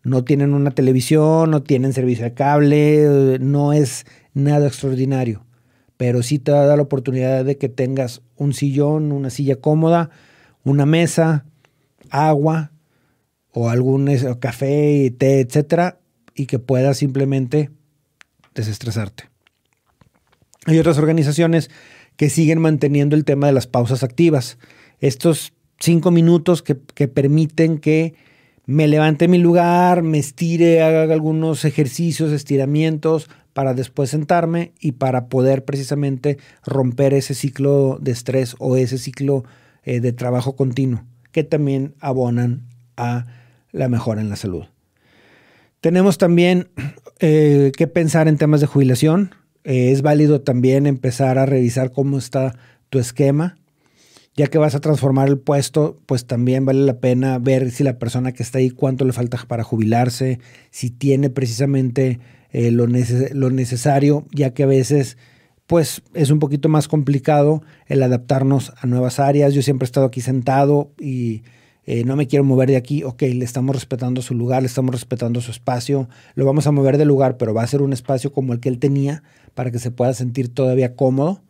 No 0.04 0.24
tienen 0.24 0.54
una 0.54 0.72
televisión, 0.72 1.52
no 1.52 1.64
tienen 1.64 1.94
servicio 1.94 2.26
de 2.26 2.34
cable, 2.34 3.38
no 3.40 3.74
es 3.74 4.06
nada 4.38 4.68
extraordinario, 4.68 5.46
pero 5.98 6.22
sí 6.22 6.40
te 6.40 6.52
da 6.52 6.76
la 6.76 6.82
oportunidad 6.84 7.44
de 7.44 7.58
que 7.58 7.70
tengas 7.70 8.22
un 8.36 8.54
sillón, 8.54 9.12
una 9.12 9.30
silla 9.30 9.58
cómoda, 9.58 10.12
una 10.64 10.86
mesa, 10.86 11.46
agua 12.10 12.72
o 13.52 13.70
algún 13.70 14.10
café, 14.40 15.14
té, 15.18 15.40
etcétera, 15.40 16.00
y 16.36 16.46
que 16.46 16.60
puedas 16.60 16.98
simplemente 16.98 17.72
desestresarte. 18.54 19.30
Hay 20.66 20.78
otras 20.78 20.98
organizaciones 21.00 21.72
que 22.16 22.30
siguen 22.30 22.60
manteniendo 22.60 23.16
el 23.16 23.26
tema 23.26 23.48
de 23.48 23.54
las 23.54 23.68
pausas 23.68 24.04
activas. 24.04 24.58
Estos 25.00 25.54
cinco 25.80 26.12
minutos 26.12 26.62
que 26.62 27.08
permiten 27.08 27.80
que 27.80 28.14
me 28.68 28.88
levante 28.88 29.30
mi 29.30 29.38
lugar, 29.38 30.04
me 30.04 30.20
estire, 30.20 30.84
haga 30.84 31.12
algunos 31.14 31.64
ejercicios, 31.64 32.34
estiramientos 32.34 33.30
para 33.58 33.74
después 33.74 34.12
sentarme 34.12 34.72
y 34.80 34.92
para 34.92 35.30
poder 35.30 35.66
precisamente 35.66 36.38
romper 36.64 37.16
ese 37.16 37.34
ciclo 37.34 37.98
de 38.00 38.12
estrés 38.12 38.56
o 38.60 38.78
ese 38.78 39.00
ciclo 39.00 39.46
eh, 39.82 40.00
de 40.00 40.14
trabajo 40.14 40.56
continuo 40.56 41.06
que 41.32 41.44
también 41.44 41.96
abonan 42.00 42.68
a 42.98 43.26
la 43.72 43.90
mejora 43.90 44.22
en 44.22 44.30
la 44.30 44.36
salud. 44.36 44.66
Tenemos 45.82 46.20
también 46.20 46.70
eh, 47.20 47.72
que 47.76 47.88
pensar 47.88 48.28
en 48.28 48.38
temas 48.38 48.62
de 48.62 48.68
jubilación. 48.68 49.34
Eh, 49.64 49.92
es 49.92 50.04
válido 50.04 50.42
también 50.42 50.86
empezar 50.86 51.40
a 51.40 51.48
revisar 51.48 51.92
cómo 51.92 52.20
está 52.20 52.54
tu 52.92 53.00
esquema. 53.00 53.58
Ya 54.36 54.46
que 54.46 54.60
vas 54.60 54.76
a 54.76 54.82
transformar 54.82 55.30
el 55.30 55.40
puesto, 55.40 56.00
pues 56.06 56.28
también 56.28 56.64
vale 56.64 56.86
la 56.86 57.00
pena 57.00 57.40
ver 57.40 57.72
si 57.72 57.84
la 57.84 57.98
persona 57.98 58.34
que 58.34 58.44
está 58.44 58.60
ahí, 58.60 58.70
cuánto 58.70 59.04
le 59.04 59.14
falta 59.14 59.44
para 59.48 59.64
jubilarse, 59.64 60.38
si 60.70 60.92
tiene 60.92 61.32
precisamente 61.32 62.20
eh, 62.58 62.72
lo, 62.72 62.88
necesario, 62.88 64.26
ya 64.32 64.56
que 64.56 64.64
a 64.64 64.66
veces 64.66 65.16
pues 65.68 66.02
es 66.16 66.32
un 66.32 66.40
poquito 66.40 66.70
más 66.70 66.88
complicado 66.88 67.62
el 67.86 68.02
adaptarnos 68.02 68.74
a 68.82 68.88
nuevas 68.88 69.20
áreas. 69.20 69.54
Yo 69.54 69.62
siempre 69.62 69.84
he 69.84 69.86
estado 69.86 70.08
aquí 70.08 70.22
sentado 70.22 70.90
y 71.00 71.44
eh, 71.86 72.04
no 72.04 72.16
me 72.16 72.26
quiero 72.26 72.44
mover 72.44 72.70
de 72.70 72.78
aquí, 72.78 73.04
ok, 73.04 73.22
le 73.22 73.46
estamos 73.46 73.76
respetando 73.76 74.24
su 74.24 74.34
lugar, 74.34 74.64
le 74.64 74.68
estamos 74.68 74.92
respetando 74.92 75.40
su 75.40 75.52
espacio, 75.52 76.10
lo 76.34 76.46
vamos 76.46 76.66
a 76.66 76.72
mover 76.72 76.98
de 76.98 77.06
lugar, 77.06 77.38
pero 77.38 77.54
va 77.54 77.62
a 77.62 77.68
ser 77.68 77.84
un 77.84 77.94
espacio 77.94 78.32
como 78.32 78.54
el 78.54 78.60
que 78.60 78.70
él 78.70 78.80
tenía 78.80 79.22
para 79.54 79.70
que 79.70 79.78
se 79.78 79.92
pueda 79.92 80.16
sentir 80.16 80.52
todavía 80.52 80.96
cómodo. 80.96 81.44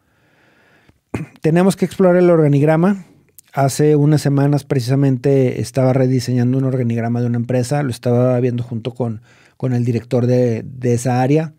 Tenemos 1.40 1.78
que 1.78 1.86
explorar 1.86 2.18
el 2.18 2.30
organigrama. 2.30 3.06
Hace 3.54 3.96
unas 3.96 4.20
semanas 4.20 4.66
precisamente 4.66 5.62
estaba 5.62 5.94
rediseñando 5.94 6.58
un 6.58 6.66
organigrama 6.66 7.22
de 7.22 7.28
una 7.28 7.38
empresa, 7.38 7.82
lo 7.82 7.92
estaba 7.92 8.38
viendo 8.42 8.62
junto 8.62 8.94
con, 8.94 9.22
con 9.58 9.74
el 9.74 9.84
director 9.84 10.28
de, 10.28 10.64
esa 10.84 11.22
área. 11.22 11.54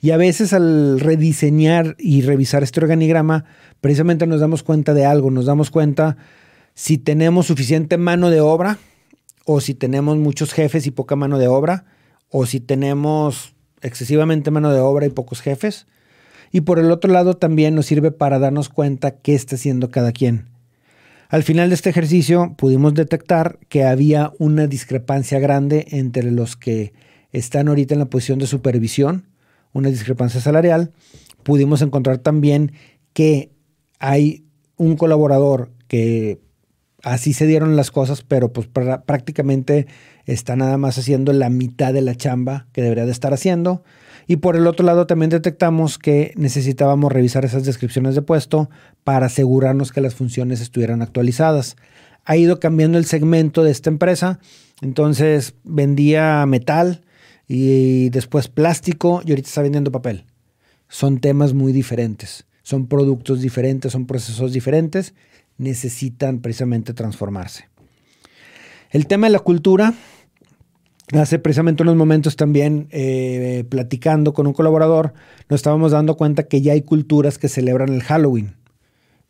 Y 0.00 0.10
a 0.10 0.16
veces 0.16 0.52
al 0.52 1.00
rediseñar 1.00 1.96
y 1.98 2.22
revisar 2.22 2.62
este 2.62 2.80
organigrama, 2.80 3.46
precisamente 3.80 4.26
nos 4.26 4.40
damos 4.40 4.62
cuenta 4.62 4.92
de 4.92 5.06
algo, 5.06 5.30
nos 5.30 5.46
damos 5.46 5.70
cuenta 5.70 6.18
si 6.74 6.98
tenemos 6.98 7.46
suficiente 7.46 7.96
mano 7.96 8.28
de 8.28 8.40
obra 8.40 8.78
o 9.46 9.60
si 9.60 9.74
tenemos 9.74 10.18
muchos 10.18 10.52
jefes 10.52 10.86
y 10.86 10.90
poca 10.90 11.16
mano 11.16 11.38
de 11.38 11.48
obra 11.48 11.86
o 12.28 12.44
si 12.44 12.60
tenemos 12.60 13.54
excesivamente 13.80 14.50
mano 14.50 14.72
de 14.72 14.80
obra 14.80 15.06
y 15.06 15.10
pocos 15.10 15.40
jefes. 15.40 15.86
Y 16.52 16.62
por 16.62 16.78
el 16.78 16.90
otro 16.90 17.10
lado 17.10 17.34
también 17.34 17.74
nos 17.74 17.86
sirve 17.86 18.10
para 18.10 18.38
darnos 18.38 18.68
cuenta 18.68 19.18
qué 19.18 19.34
está 19.34 19.56
haciendo 19.56 19.90
cada 19.90 20.12
quien. 20.12 20.53
Al 21.34 21.42
final 21.42 21.68
de 21.68 21.74
este 21.74 21.90
ejercicio 21.90 22.54
pudimos 22.56 22.94
detectar 22.94 23.58
que 23.68 23.82
había 23.82 24.32
una 24.38 24.68
discrepancia 24.68 25.40
grande 25.40 25.84
entre 25.90 26.30
los 26.30 26.54
que 26.54 26.92
están 27.32 27.66
ahorita 27.66 27.92
en 27.92 27.98
la 27.98 28.04
posición 28.04 28.38
de 28.38 28.46
supervisión, 28.46 29.26
una 29.72 29.88
discrepancia 29.88 30.40
salarial. 30.40 30.92
Pudimos 31.42 31.82
encontrar 31.82 32.18
también 32.18 32.70
que 33.14 33.50
hay 33.98 34.44
un 34.76 34.94
colaborador 34.94 35.72
que 35.88 36.38
así 37.02 37.32
se 37.32 37.48
dieron 37.48 37.74
las 37.74 37.90
cosas, 37.90 38.22
pero 38.22 38.52
pues 38.52 38.68
prácticamente 38.68 39.88
está 40.26 40.54
nada 40.54 40.78
más 40.78 40.98
haciendo 40.98 41.32
la 41.32 41.50
mitad 41.50 41.92
de 41.92 42.02
la 42.02 42.14
chamba 42.14 42.68
que 42.70 42.80
debería 42.80 43.06
de 43.06 43.10
estar 43.10 43.34
haciendo. 43.34 43.82
Y 44.26 44.36
por 44.36 44.56
el 44.56 44.66
otro 44.66 44.84
lado 44.86 45.06
también 45.06 45.30
detectamos 45.30 45.98
que 45.98 46.32
necesitábamos 46.36 47.12
revisar 47.12 47.44
esas 47.44 47.64
descripciones 47.64 48.14
de 48.14 48.22
puesto 48.22 48.70
para 49.04 49.26
asegurarnos 49.26 49.92
que 49.92 50.00
las 50.00 50.14
funciones 50.14 50.60
estuvieran 50.60 51.02
actualizadas. 51.02 51.76
Ha 52.24 52.36
ido 52.36 52.58
cambiando 52.58 52.96
el 52.98 53.04
segmento 53.04 53.64
de 53.64 53.70
esta 53.70 53.90
empresa, 53.90 54.40
entonces 54.80 55.54
vendía 55.62 56.44
metal 56.46 57.02
y 57.46 58.08
después 58.10 58.48
plástico 58.48 59.22
y 59.24 59.30
ahorita 59.30 59.48
está 59.48 59.62
vendiendo 59.62 59.92
papel. 59.92 60.24
Son 60.88 61.18
temas 61.18 61.52
muy 61.52 61.72
diferentes, 61.72 62.46
son 62.62 62.86
productos 62.86 63.40
diferentes, 63.40 63.92
son 63.92 64.06
procesos 64.06 64.52
diferentes 64.52 65.14
necesitan 65.58 66.40
precisamente 66.40 66.94
transformarse. 66.94 67.68
El 68.90 69.06
tema 69.06 69.26
de 69.26 69.32
la 69.32 69.40
cultura, 69.40 69.94
hace 71.12 71.38
precisamente 71.38 71.82
unos 71.82 71.96
momentos 71.96 72.36
también 72.36 72.88
eh, 72.90 73.64
platicando 73.68 74.32
con 74.32 74.46
un 74.46 74.52
colaborador, 74.52 75.12
nos 75.48 75.58
estábamos 75.58 75.92
dando 75.92 76.16
cuenta 76.16 76.44
que 76.44 76.62
ya 76.62 76.72
hay 76.72 76.82
culturas 76.82 77.38
que 77.38 77.48
celebran 77.48 77.90
el 77.90 78.02
Halloween. 78.02 78.56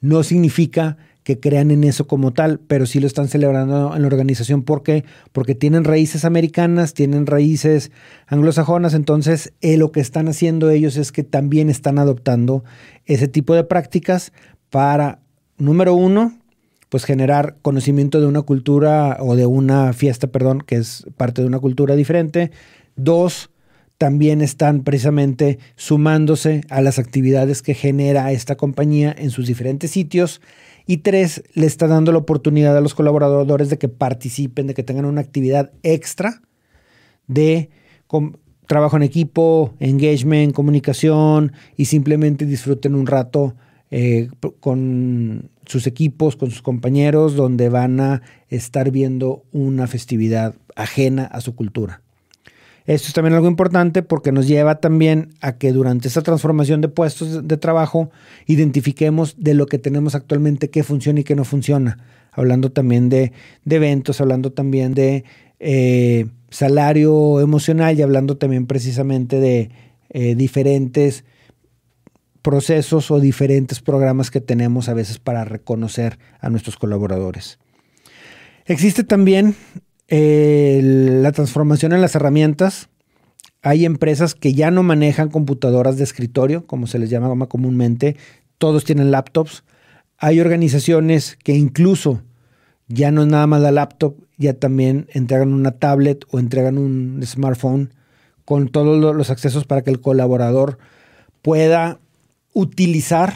No 0.01 0.23
significa 0.23 0.97
que 1.25 1.41
crean 1.41 1.71
en 1.71 1.85
eso 1.85 2.07
como 2.07 2.33
tal, 2.33 2.61
pero 2.61 2.85
sí 2.85 3.01
lo 3.01 3.07
están 3.07 3.29
celebrando 3.29 3.97
en 3.97 4.03
la 4.03 4.09
organización. 4.09 4.63
¿Por 4.63 4.83
qué? 4.83 5.05
Porque 5.33 5.55
tienen 5.55 5.85
raíces 5.85 6.25
americanas, 6.25 6.93
tienen 6.93 7.27
raíces 7.27 7.91
anglosajonas, 8.27 8.93
entonces 8.93 9.55
eh, 9.63 9.79
lo 9.79 9.91
que 9.91 10.01
están 10.01 10.29
haciendo 10.29 10.69
ellos 10.69 10.99
es 10.99 11.13
que 11.13 11.25
también 11.25 11.71
están 11.71 11.99
adoptando 11.99 12.63
ese 13.07 13.27
tipo 13.27 13.55
de 13.55 13.65
prácticas 13.65 14.33
para 14.69 15.21
número 15.57 15.95
uno, 15.95 16.39
pues 16.95 17.07
generar 17.07 17.57
conocimiento 17.61 18.21
de 18.21 18.27
una 18.29 18.43
cultura 18.43 19.17
o 19.19 19.35
de 19.35 19.47
una 19.47 19.93
fiesta, 19.95 20.29
perdón, 20.29 20.61
que 20.65 20.77
es 20.77 21.05
parte 21.17 21.43
de 21.43 21.49
una 21.49 21.59
cultura 21.59 21.97
diferente. 21.97 22.53
Dos, 22.95 23.51
también 23.99 24.41
están 24.41 24.85
precisamente 24.85 25.59
sumándose 25.75 26.61
a 26.71 26.81
las 26.83 27.01
actividades 27.01 27.63
que 27.63 27.75
genera 27.75 28.31
esta 28.31 28.57
compañía 28.57 29.13
en 29.19 29.31
sus 29.31 29.49
diferentes 29.49 29.91
sitios. 29.91 30.41
Y 30.87 30.99
tres, 30.99 31.43
le 31.55 31.67
está 31.67 31.89
dando 31.89 32.13
la 32.13 32.19
oportunidad 32.19 32.77
a 32.77 32.81
los 32.81 32.95
colaboradores 32.95 33.71
de 33.71 33.79
que 33.79 33.89
participen, 33.89 34.69
de 34.69 34.75
que 34.75 34.85
tengan 34.85 35.07
una 35.07 35.21
actividad 35.21 35.73
extra 35.83 36.43
de 37.27 37.71
trabajo 38.69 38.97
en 38.99 39.03
equipo, 39.03 39.75
engagement, 39.81 40.55
comunicación 40.55 41.55
y 41.77 41.87
simplemente 41.87 42.47
disfruten 42.47 42.95
un 42.95 43.09
rato 43.09 43.57
eh, 43.91 44.29
con 44.61 45.51
sus 45.67 45.87
equipos, 45.87 46.37
con 46.37 46.51
sus 46.51 46.63
compañeros, 46.63 47.35
donde 47.35 47.69
van 47.69 48.01
a 48.01 48.23
estar 48.49 48.91
viendo 48.91 49.45
una 49.53 49.87
festividad 49.87 50.55
ajena 50.77 51.25
a 51.25 51.41
su 51.41 51.55
cultura. 51.55 52.01
Esto 52.87 53.09
es 53.09 53.15
también 53.15 53.35
algo 53.35 53.49
importante 53.49 54.03
porque 54.03 54.31
nos 54.31 54.47
lleva 54.47 54.79
también 54.81 55.31
a 55.41 55.57
que 55.57 55.73
durante 55.73 56.09
esta 56.09 56.21
transformación 56.21 56.83
de 56.83 56.89
puestos 56.89 57.49
de 57.49 57.57
trabajo 57.57 58.11
identifiquemos 58.47 59.37
de 59.39 59.55
lo 59.55 59.67
que 59.67 59.79
tenemos 59.79 60.15
actualmente 60.15 60.69
qué 60.69 60.83
funciona 60.83 61.21
y 61.21 61.25
qué 61.25 61.35
no 61.35 61.45
funciona. 61.45 61.99
Hablando 62.31 62.73
también 62.73 63.09
de, 63.09 63.33
eventos, 63.65 64.21
hablando 64.21 64.53
también 64.53 64.93
de 64.93 65.25
eh, 65.61 66.27
salario 66.51 67.41
emocional 67.41 67.99
y 67.99 68.03
hablando 68.03 68.37
también 68.37 68.67
precisamente 68.67 69.41
de 69.41 69.71
eh, 70.11 70.35
diferentes 70.35 71.25
procesos 72.45 73.11
o 73.11 73.21
diferentes 73.21 73.81
programas 73.81 74.31
que 74.31 74.43
tenemos 74.43 74.91
a 74.91 74.95
veces 74.95 75.19
para 75.19 75.47
reconocer 75.47 76.19
a 76.41 76.51
nuestros 76.51 76.77
colaboradores. 76.77 77.59
Existe 78.67 79.03
también 79.03 79.57
la 80.11 81.33
transformación 81.33 81.95
en 81.95 82.03
las 82.03 82.15
herramientas. 82.15 82.91
Hay 83.63 83.87
empresas 83.87 84.35
que 84.35 84.53
ya 84.53 84.71
no 84.71 84.83
manejan 84.83 85.31
computadoras 85.31 85.97
de 85.97 86.05
escritorio, 86.05 86.67
como 86.67 86.87
se 86.87 86.99
les 86.99 87.09
llama 87.09 87.47
comúnmente. 87.47 88.17
Todos 88.59 88.85
tienen 88.85 89.11
laptops. 89.11 89.65
Hay 90.19 90.39
organizaciones 90.39 91.39
que 91.43 91.55
incluso 91.55 92.21
ya 92.89 93.11
no 93.11 93.23
es 93.23 93.29
nada 93.29 93.47
más 93.47 93.63
la 93.63 93.73
laptop, 93.73 94.17
ya 94.37 94.53
también 94.53 95.07
entregan 95.15 95.55
una 95.55 95.71
tablet 95.71 96.27
o 96.31 96.39
entregan 96.39 96.77
un 96.77 97.23
smartphone 97.25 97.95
con 98.45 98.69
todos 98.69 99.17
los 99.17 99.31
accesos 99.31 99.65
para 99.65 99.81
que 99.81 99.91
el 99.91 100.03
colaborador 100.03 100.77
pueda 101.41 102.01
utilizar 102.55 103.35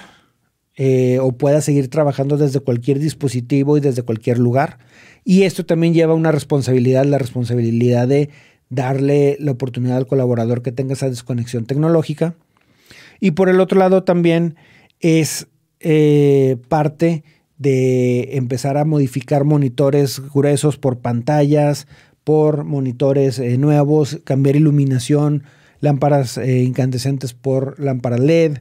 eh, 0.80 1.18
o 1.20 1.32
pueda 1.32 1.60
seguir 1.60 1.90
trabajando 1.90 2.38
desde 2.38 2.60
cualquier 2.60 3.00
dispositivo 3.00 3.76
y 3.76 3.80
desde 3.80 4.02
cualquier 4.02 4.38
lugar. 4.38 4.78
Y 5.24 5.42
esto 5.42 5.66
también 5.66 5.92
lleva 5.92 6.14
una 6.14 6.30
responsabilidad, 6.30 7.04
la 7.04 7.18
responsabilidad 7.18 8.06
de 8.06 8.30
darle 8.70 9.36
la 9.40 9.50
oportunidad 9.50 9.96
al 9.96 10.06
colaborador 10.06 10.62
que 10.62 10.70
tenga 10.70 10.92
esa 10.92 11.10
desconexión 11.10 11.66
tecnológica. 11.66 12.36
Y 13.18 13.32
por 13.32 13.48
el 13.48 13.58
otro 13.58 13.76
lado 13.76 14.04
también 14.04 14.54
es 15.00 15.48
eh, 15.80 16.56
parte 16.68 17.24
de 17.56 18.36
empezar 18.36 18.76
a 18.76 18.84
modificar 18.84 19.42
monitores 19.42 20.22
gruesos 20.32 20.78
por 20.78 21.00
pantallas, 21.00 21.88
por 22.22 22.62
monitores 22.62 23.40
eh, 23.40 23.58
nuevos, 23.58 24.20
cambiar 24.22 24.54
iluminación, 24.54 25.42
lámparas 25.80 26.38
incandescentes 26.38 27.34
por 27.34 27.80
lámparas 27.80 28.20
LED, 28.20 28.58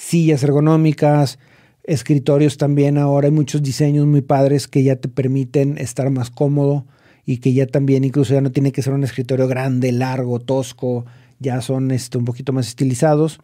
sillas 0.00 0.42
ergonómicas, 0.42 1.38
escritorios 1.84 2.56
también. 2.56 2.96
Ahora 2.96 3.26
hay 3.26 3.32
muchos 3.32 3.62
diseños 3.62 4.06
muy 4.06 4.22
padres 4.22 4.66
que 4.66 4.82
ya 4.82 4.96
te 4.96 5.08
permiten 5.08 5.76
estar 5.76 6.08
más 6.10 6.30
cómodo 6.30 6.86
y 7.26 7.36
que 7.36 7.52
ya 7.52 7.66
también 7.66 8.02
incluso 8.04 8.32
ya 8.32 8.40
no 8.40 8.50
tiene 8.50 8.72
que 8.72 8.82
ser 8.82 8.94
un 8.94 9.04
escritorio 9.04 9.46
grande, 9.46 9.92
largo, 9.92 10.40
tosco, 10.40 11.04
ya 11.38 11.60
son 11.60 11.90
este, 11.90 12.16
un 12.16 12.24
poquito 12.24 12.52
más 12.52 12.66
estilizados. 12.66 13.40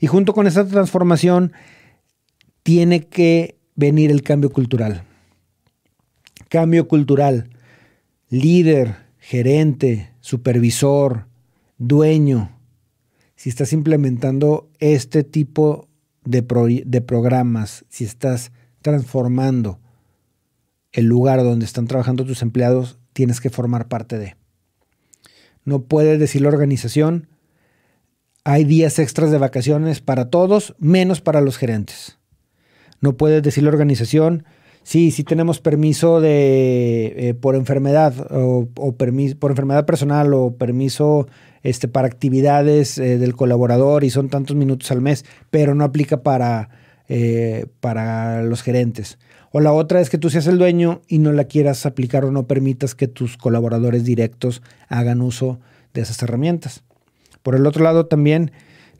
Y 0.00 0.06
junto 0.06 0.32
con 0.32 0.46
esa 0.46 0.66
transformación 0.66 1.52
tiene 2.62 3.06
que 3.06 3.58
venir 3.76 4.10
el 4.10 4.22
cambio 4.22 4.50
cultural. 4.50 5.04
Cambio 6.48 6.88
cultural. 6.88 7.50
Líder, 8.30 8.96
gerente, 9.18 10.10
supervisor, 10.20 11.26
dueño. 11.76 12.56
Si 13.36 13.50
estás 13.50 13.72
implementando 13.72 14.70
este 14.80 15.24
tipo 15.24 15.89
de, 16.24 16.82
de 16.86 17.00
programas, 17.00 17.84
si 17.88 18.04
estás 18.04 18.52
transformando 18.82 19.80
el 20.92 21.06
lugar 21.06 21.42
donde 21.42 21.64
están 21.64 21.86
trabajando 21.86 22.24
tus 22.24 22.42
empleados, 22.42 22.98
tienes 23.12 23.40
que 23.40 23.50
formar 23.50 23.88
parte 23.88 24.18
de. 24.18 24.36
No 25.64 25.82
puede 25.84 26.18
decir 26.18 26.42
la 26.42 26.48
organización, 26.48 27.28
hay 28.44 28.64
días 28.64 28.98
extras 28.98 29.30
de 29.30 29.38
vacaciones 29.38 30.00
para 30.00 30.30
todos, 30.30 30.74
menos 30.78 31.20
para 31.20 31.40
los 31.40 31.58
gerentes. 31.58 32.18
No 33.00 33.16
puedes 33.16 33.42
decir 33.42 33.64
la 33.64 33.70
organización, 33.70 34.44
sí, 34.90 35.12
sí 35.12 35.22
tenemos 35.22 35.60
permiso 35.60 36.20
de 36.20 37.14
eh, 37.16 37.34
por 37.34 37.54
enfermedad 37.54 38.12
o, 38.32 38.66
permiso 38.98 39.38
por 39.38 39.52
enfermedad 39.52 39.86
personal 39.86 40.34
o 40.34 40.56
permiso 40.56 41.28
este, 41.62 41.86
para 41.86 42.08
actividades 42.08 42.98
eh, 42.98 43.16
del 43.16 43.36
colaborador 43.36 44.02
y 44.02 44.10
son 44.10 44.30
tantos 44.30 44.56
minutos 44.56 44.90
al 44.90 45.00
mes, 45.00 45.24
pero 45.48 45.76
no 45.76 45.84
aplica 45.84 46.24
para, 46.24 46.70
eh, 47.08 47.66
para 47.78 48.42
los 48.42 48.62
gerentes. 48.62 49.20
O 49.52 49.60
la 49.60 49.72
otra 49.72 50.00
es 50.00 50.10
que 50.10 50.18
tú 50.18 50.28
seas 50.28 50.48
el 50.48 50.58
dueño 50.58 51.02
y 51.06 51.20
no 51.20 51.30
la 51.30 51.44
quieras 51.44 51.86
aplicar 51.86 52.24
o 52.24 52.32
no 52.32 52.48
permitas 52.48 52.96
que 52.96 53.06
tus 53.06 53.36
colaboradores 53.36 54.04
directos 54.04 54.60
hagan 54.88 55.22
uso 55.22 55.60
de 55.94 56.00
esas 56.00 56.20
herramientas. 56.20 56.82
Por 57.44 57.54
el 57.54 57.64
otro 57.64 57.84
lado 57.84 58.06
también 58.06 58.50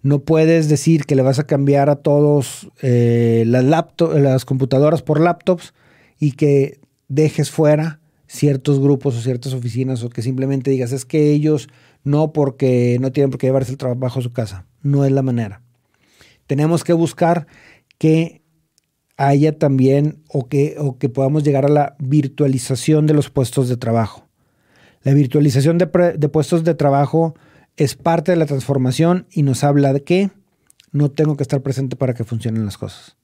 no 0.04 0.20
puedes 0.20 0.68
decir 0.68 1.04
que 1.04 1.16
le 1.16 1.22
vas 1.22 1.40
a 1.40 1.48
cambiar 1.48 1.90
a 1.90 1.96
todos 1.96 2.70
las, 2.80 3.64
las 3.64 4.44
computadoras 4.44 5.02
por 5.02 5.20
laptops 5.20 5.74
y 6.20 6.32
que 6.32 6.80
dejes 7.08 7.50
fuera 7.50 8.00
ciertos 8.28 8.78
grupos 8.78 9.16
o 9.16 9.20
ciertas 9.20 9.52
oficinas 9.54 10.04
o 10.04 10.10
que 10.10 10.22
simplemente 10.22 10.70
digas 10.70 10.92
es 10.92 11.04
que 11.04 11.32
ellos 11.32 11.68
no 12.04 12.32
porque 12.32 12.96
no 13.00 13.10
tienen 13.10 13.30
por 13.30 13.40
qué 13.40 13.48
llevarse 13.48 13.72
el 13.72 13.78
trabajo 13.78 14.20
a 14.20 14.22
su 14.22 14.32
casa. 14.32 14.66
No 14.82 15.04
es 15.04 15.10
la 15.10 15.22
manera. 15.22 15.62
Tenemos 16.46 16.84
que 16.84 16.92
buscar 16.92 17.48
que 17.98 18.42
haya 19.16 19.58
también 19.58 20.22
o 20.28 20.48
que, 20.48 20.76
o 20.78 20.96
que 20.96 21.08
podamos 21.08 21.42
llegar 21.42 21.66
a 21.66 21.68
la 21.68 21.96
virtualización 21.98 23.06
de 23.06 23.14
los 23.14 23.30
puestos 23.30 23.68
de 23.68 23.76
trabajo. 23.76 24.28
La 25.02 25.14
virtualización 25.14 25.78
de, 25.78 25.86
puestos 25.86 26.62
de 26.64 26.74
trabajo 26.74 27.34
es 27.76 27.96
parte 27.96 28.32
de 28.32 28.36
la 28.36 28.46
transformación 28.46 29.26
y 29.30 29.42
nos 29.42 29.64
habla 29.64 29.92
de 29.92 30.04
que 30.04 30.30
no 30.92 31.10
tengo 31.10 31.36
que 31.36 31.42
estar 31.42 31.62
presente 31.62 31.96
para 31.96 32.14
que 32.14 32.24
funcionen 32.24 32.64
las 32.64 32.78
cosas. 32.78 33.16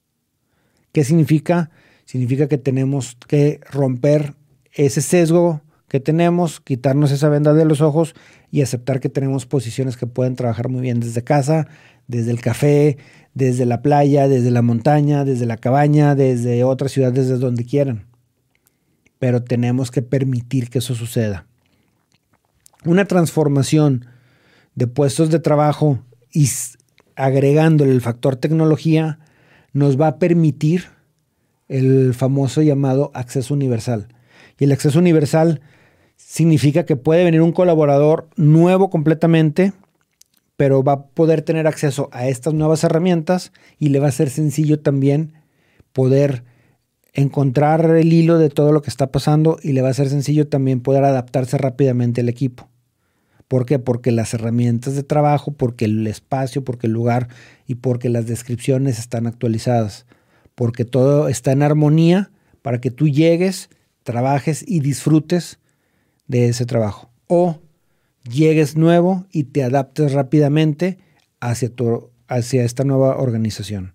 ¿Qué 0.91 1.03
significa? 1.03 1.69
Significa 2.07 2.47
que 2.47 2.57
tenemos 2.57 3.17
que 3.27 3.59
romper 3.69 4.33
ese 4.71 5.01
sesgo 5.01 5.61
que 5.89 5.99
tenemos, 5.99 6.61
quitarnos 6.61 7.11
esa 7.11 7.27
venda 7.27 7.53
de 7.53 7.65
los 7.65 7.81
ojos 7.81 8.15
y 8.49 8.61
aceptar 8.61 9.01
que 9.01 9.09
tenemos 9.09 9.45
posiciones 9.45 9.97
que 9.97 10.07
pueden 10.07 10.37
trabajar 10.37 10.69
muy 10.69 10.79
bien 10.79 11.01
desde 11.01 11.25
casa, 11.25 11.67
desde 12.07 12.31
el 12.31 12.39
café, 12.39 12.97
desde 13.33 13.65
la 13.65 13.81
playa, 13.81 14.29
desde 14.29 14.51
la 14.51 14.61
montaña, 14.61 15.25
desde 15.25 15.45
la 15.45 15.57
cabaña, 15.57 16.15
desde 16.15 16.63
otras 16.63 16.93
ciudades, 16.93 17.27
desde 17.27 17.39
donde 17.39 17.65
quieran. 17.65 18.05
Pero 19.19 19.43
tenemos 19.43 19.91
que 19.91 20.01
permitir 20.01 20.69
que 20.69 20.79
eso 20.79 20.95
suceda. 20.95 21.45
Una 22.85 23.03
transformación 23.03 24.05
de 24.75 24.87
puestos 24.87 25.29
de 25.29 25.39
trabajo 25.39 25.99
y 26.31 26.47
agregándole 27.17 27.91
el 27.91 27.99
factor 27.99 28.37
tecnología 28.37 29.19
nos 29.73 29.99
va 29.99 30.07
a 30.07 30.19
permitir 30.19 30.95
el 31.67 32.13
famoso 32.13 32.61
llamado 32.61 33.11
acceso 33.13 33.53
universal. 33.53 34.07
Y 34.59 34.65
el 34.65 34.71
acceso 34.71 34.99
universal 34.99 35.61
significa 36.15 36.85
que 36.85 36.95
puede 36.95 37.23
venir 37.23 37.41
un 37.41 37.51
colaborador 37.51 38.29
nuevo 38.35 38.89
completamente 38.89 39.73
pero 40.57 40.83
va 40.83 40.93
a 40.93 41.05
poder 41.05 41.43
tener 41.43 41.67
acceso 41.67 42.09
a 42.11 42.27
estas 42.27 42.53
nuevas 42.53 42.83
herramientas 42.83 43.53
y 43.77 43.89
le 43.89 43.99
va 43.99 44.07
a 44.07 44.11
ser 44.11 44.29
sencillo 44.29 44.79
también 44.79 45.33
poder 45.93 46.43
encontrar 47.13 47.85
el 47.95 48.11
hilo 48.11 48.39
de 48.39 48.49
todo 48.49 48.71
lo 48.71 48.81
que 48.81 48.89
está 48.89 49.11
pasando 49.11 49.57
y 49.61 49.71
le 49.71 49.81
va 49.81 49.89
a 49.89 49.93
ser 49.93 50.09
sencillo 50.09 50.47
también 50.47 50.81
poder 50.81 51.03
adaptarse 51.03 51.57
rápidamente 51.57 52.21
al 52.21 52.29
equipo. 52.29 52.69
¿Por 53.47 53.65
qué? 53.65 53.79
Porque 53.79 54.11
las 54.11 54.33
herramientas 54.33 54.95
de 54.95 55.03
trabajo, 55.03 55.53
porque 55.53 55.85
el 55.85 56.05
espacio, 56.05 56.63
porque 56.63 56.87
el 56.87 56.93
lugar 56.93 57.29
y 57.65 57.75
porque 57.75 58.09
las 58.09 58.25
descripciones 58.25 58.99
están 58.99 59.25
actualizadas, 59.25 60.05
porque 60.57 60.85
todo 60.85 61.27
está 61.27 61.51
en 61.51 61.61
armonía 61.61 62.31
para 62.63 62.81
que 62.81 62.89
tú 62.89 63.07
llegues, 63.07 63.69
trabajes 64.01 64.65
y 64.67 64.79
disfrutes 64.79 65.59
de 66.25 66.47
ese 66.47 66.65
trabajo. 66.65 67.11
O 67.27 67.59
llegues 68.27 68.75
nuevo 68.75 69.27
y 69.31 69.43
te 69.43 69.63
adaptes 69.63 70.13
rápidamente 70.13 70.97
hacia, 71.39 71.69
tu, 71.69 72.09
hacia 72.27 72.63
esta 72.63 72.83
nueva 72.83 73.17
organización. 73.17 73.93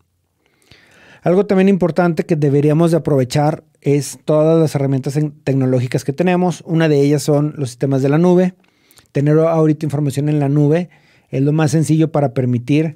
Algo 1.22 1.46
también 1.46 1.68
importante 1.68 2.27
que 2.27 2.37
deberíamos 2.37 2.92
de 2.92 2.98
aprovechar 2.98 3.64
es 3.81 4.20
todas 4.25 4.61
las 4.61 4.77
herramientas 4.77 5.18
tecnológicas 5.42 6.05
que 6.05 6.12
tenemos. 6.12 6.62
Una 6.64 6.88
de 6.88 7.01
ellas 7.01 7.25
son 7.25 7.55
los 7.57 7.70
sistemas 7.70 8.03
de 8.03 8.09
la 8.09 8.18
nube. 8.18 8.55
Tener 9.11 9.37
ahorita 9.37 9.85
información 9.85 10.29
en 10.29 10.38
la 10.38 10.48
nube 10.48 10.90
es 11.29 11.42
lo 11.42 11.51
más 11.51 11.72
sencillo 11.72 12.12
para 12.12 12.35
permitir 12.35 12.94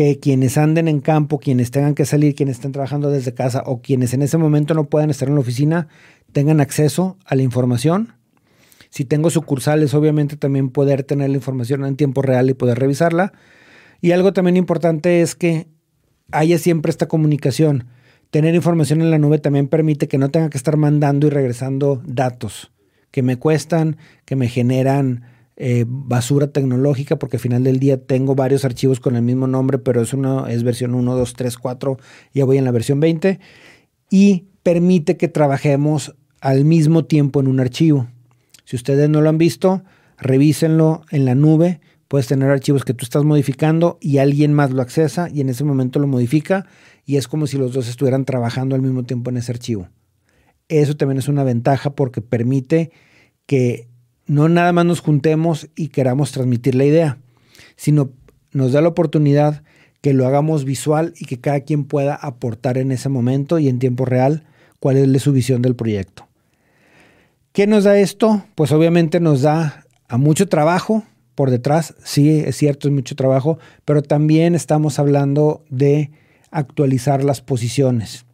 que 0.00 0.18
quienes 0.18 0.56
anden 0.56 0.88
en 0.88 1.00
campo, 1.00 1.38
quienes 1.38 1.70
tengan 1.70 1.94
que 1.94 2.06
salir, 2.06 2.34
quienes 2.34 2.56
estén 2.56 2.72
trabajando 2.72 3.10
desde 3.10 3.34
casa 3.34 3.62
o 3.66 3.82
quienes 3.82 4.14
en 4.14 4.22
ese 4.22 4.38
momento 4.38 4.74
no 4.74 4.84
puedan 4.84 5.10
estar 5.10 5.28
en 5.28 5.34
la 5.34 5.40
oficina, 5.40 5.88
tengan 6.32 6.60
acceso 6.60 7.18
a 7.24 7.34
la 7.34 7.42
información 7.42 8.14
si 8.90 9.04
tengo 9.04 9.30
sucursales, 9.30 9.94
obviamente 9.94 10.36
también 10.36 10.68
poder 10.68 11.04
tener 11.04 11.30
la 11.30 11.36
información 11.36 11.84
en 11.84 11.96
tiempo 11.96 12.22
real 12.22 12.50
y 12.50 12.54
poder 12.54 12.78
revisarla. 12.78 13.32
Y 14.00 14.10
algo 14.10 14.32
también 14.32 14.56
importante 14.56 15.22
es 15.22 15.36
que 15.36 15.68
haya 16.32 16.58
siempre 16.58 16.90
esta 16.90 17.06
comunicación. 17.06 17.86
Tener 18.30 18.54
información 18.54 19.00
en 19.00 19.12
la 19.12 19.18
nube 19.18 19.38
también 19.38 19.68
permite 19.68 20.08
que 20.08 20.18
no 20.18 20.30
tenga 20.30 20.50
que 20.50 20.58
estar 20.58 20.76
mandando 20.76 21.28
y 21.28 21.30
regresando 21.30 22.02
datos 22.04 22.72
que 23.12 23.22
me 23.22 23.36
cuestan, 23.36 23.96
que 24.24 24.36
me 24.36 24.48
generan 24.48 25.22
eh, 25.62 25.84
basura 25.86 26.48
tecnológica, 26.48 27.18
porque 27.18 27.36
al 27.36 27.40
final 27.40 27.64
del 27.64 27.78
día 27.78 28.02
tengo 28.02 28.34
varios 28.34 28.64
archivos 28.64 28.98
con 28.98 29.14
el 29.14 29.22
mismo 29.22 29.46
nombre, 29.46 29.78
pero 29.78 30.00
es, 30.00 30.14
uno, 30.14 30.46
es 30.46 30.62
versión 30.62 30.94
1, 30.94 31.14
2, 31.14 31.34
3, 31.34 31.58
4, 31.58 31.98
ya 32.32 32.44
voy 32.44 32.58
en 32.58 32.64
la 32.64 32.70
versión 32.70 33.00
20, 33.00 33.38
y 34.10 34.46
permite 34.62 35.16
que 35.16 35.28
trabajemos 35.28 36.16
al 36.40 36.64
mismo 36.64 37.04
tiempo 37.04 37.40
en 37.40 37.48
un 37.48 37.60
archivo. 37.60 38.08
Si 38.64 38.76
ustedes 38.76 39.08
no 39.08 39.20
lo 39.20 39.28
han 39.28 39.38
visto, 39.38 39.82
revísenlo 40.18 41.02
en 41.10 41.24
la 41.24 41.34
nube 41.34 41.80
Puedes 42.10 42.26
tener 42.26 42.50
archivos 42.50 42.84
que 42.84 42.92
tú 42.92 43.04
estás 43.04 43.22
modificando 43.22 43.96
y 44.00 44.18
alguien 44.18 44.52
más 44.52 44.72
lo 44.72 44.82
accesa 44.82 45.28
y 45.32 45.42
en 45.42 45.48
ese 45.48 45.62
momento 45.62 46.00
lo 46.00 46.08
modifica 46.08 46.66
y 47.06 47.18
es 47.18 47.28
como 47.28 47.46
si 47.46 47.56
los 47.56 47.72
dos 47.72 47.86
estuvieran 47.86 48.24
trabajando 48.24 48.74
al 48.74 48.82
mismo 48.82 49.04
tiempo 49.04 49.30
en 49.30 49.36
ese 49.36 49.52
archivo. 49.52 49.90
Eso 50.66 50.96
también 50.96 51.18
es 51.18 51.28
una 51.28 51.44
ventaja 51.44 51.94
porque 51.94 52.20
permite 52.20 52.90
que 53.46 53.89
no 54.30 54.48
nada 54.48 54.72
más 54.72 54.86
nos 54.86 55.00
juntemos 55.00 55.68
y 55.74 55.88
queramos 55.88 56.30
transmitir 56.30 56.76
la 56.76 56.84
idea, 56.84 57.18
sino 57.74 58.10
nos 58.52 58.70
da 58.70 58.80
la 58.80 58.86
oportunidad 58.86 59.64
que 60.02 60.14
lo 60.14 60.24
hagamos 60.24 60.64
visual 60.64 61.14
y 61.18 61.24
que 61.24 61.40
cada 61.40 61.62
quien 61.62 61.82
pueda 61.82 62.14
aportar 62.14 62.78
en 62.78 62.92
ese 62.92 63.08
momento 63.08 63.58
y 63.58 63.68
en 63.68 63.80
tiempo 63.80 64.04
real 64.04 64.44
cuál 64.78 64.98
es 64.98 65.22
su 65.22 65.32
visión 65.32 65.62
del 65.62 65.74
proyecto. 65.74 66.28
¿Qué 67.50 67.66
nos 67.66 67.82
da 67.82 67.98
esto? 67.98 68.44
Pues 68.54 68.70
obviamente 68.70 69.18
nos 69.18 69.42
da 69.42 69.84
a 70.06 70.16
mucho 70.16 70.48
trabajo 70.48 71.02
por 71.34 71.50
detrás, 71.50 71.96
sí, 72.04 72.30
es 72.46 72.54
cierto, 72.54 72.86
es 72.86 72.94
mucho 72.94 73.16
trabajo, 73.16 73.58
pero 73.84 74.00
también 74.00 74.54
estamos 74.54 75.00
hablando 75.00 75.64
de 75.70 76.12
actualizar 76.52 77.24
las 77.24 77.40
posiciones. 77.40 78.26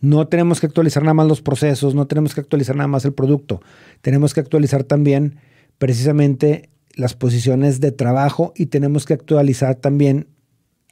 No 0.00 0.26
tenemos 0.28 0.60
que 0.60 0.66
actualizar 0.66 1.02
nada 1.02 1.14
más 1.14 1.28
los 1.28 1.42
procesos, 1.42 1.94
no 1.94 2.06
tenemos 2.06 2.34
que 2.34 2.40
actualizar 2.40 2.74
nada 2.74 2.88
más 2.88 3.04
el 3.04 3.12
producto, 3.12 3.60
tenemos 4.00 4.32
que 4.32 4.40
actualizar 4.40 4.84
también 4.84 5.38
precisamente 5.78 6.70
las 6.94 7.14
posiciones 7.14 7.80
de 7.80 7.92
trabajo 7.92 8.52
y 8.56 8.66
tenemos 8.66 9.04
que 9.04 9.14
actualizar 9.14 9.76
también 9.76 10.28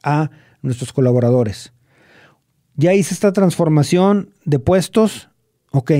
a 0.03 0.29
nuestros 0.61 0.93
colaboradores. 0.93 1.73
Ya 2.75 2.93
hice 2.93 3.13
esta 3.13 3.33
transformación 3.33 4.33
de 4.45 4.59
puestos, 4.59 5.29
ok, 5.71 5.91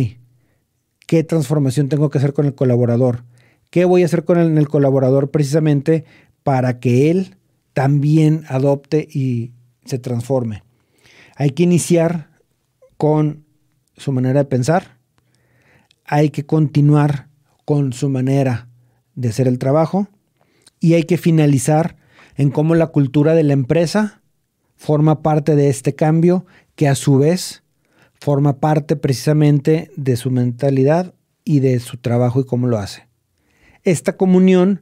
¿qué 1.06 1.24
transformación 1.24 1.90
tengo 1.90 2.10
que 2.10 2.20
hacer 2.20 2.34
con 2.34 2.46
el 2.46 2.56
colaborador? 2.56 3.24
¿Qué 3.70 3.86
voy 3.86 4.04
a 4.04 4.06
hacer 4.06 4.24
con 4.24 4.38
el, 4.40 4.68
colaborador 4.68 5.30
precisamente 5.30 6.06
para 6.44 6.80
que 6.80 7.12
él 7.12 7.36
también 7.74 8.46
adopte 8.48 9.08
y 9.12 9.52
se 9.86 10.00
transforme? 10.00 10.64
Hay 11.36 11.52
que 11.52 11.64
iniciar 11.64 12.29
con 13.00 13.46
su 13.96 14.12
manera 14.12 14.42
de 14.42 14.50
pensar, 14.50 14.98
hay 16.04 16.32
que 16.32 16.46
continuar 16.46 17.30
con 17.64 17.94
su 17.94 18.10
manera 18.10 18.68
de 19.16 19.30
hacer 19.30 19.48
el 19.48 19.58
trabajo 19.58 20.10
y 20.82 20.96
hay 20.96 21.04
que 21.04 21.18
finalizar 21.18 21.96
en 22.36 22.52
cómo 22.52 22.76
la 22.76 22.88
cultura 22.88 23.36
de 23.36 23.44
la 23.44 23.54
empresa 23.54 24.22
forma 24.76 25.22
parte 25.22 25.56
de 25.56 25.70
este 25.70 25.96
cambio 25.96 26.46
que 26.76 26.90
a 26.90 26.96
su 26.96 27.18
vez 27.18 27.64
forma 28.20 28.60
parte 28.60 28.98
precisamente 28.98 29.92
de 29.96 30.18
su 30.18 30.30
mentalidad 30.30 31.14
y 31.46 31.62
de 31.62 31.80
su 31.80 31.96
trabajo 31.96 32.42
y 32.42 32.46
cómo 32.46 32.68
lo 32.68 32.80
hace. 32.80 33.08
Esta 33.84 34.18
comunión 34.18 34.82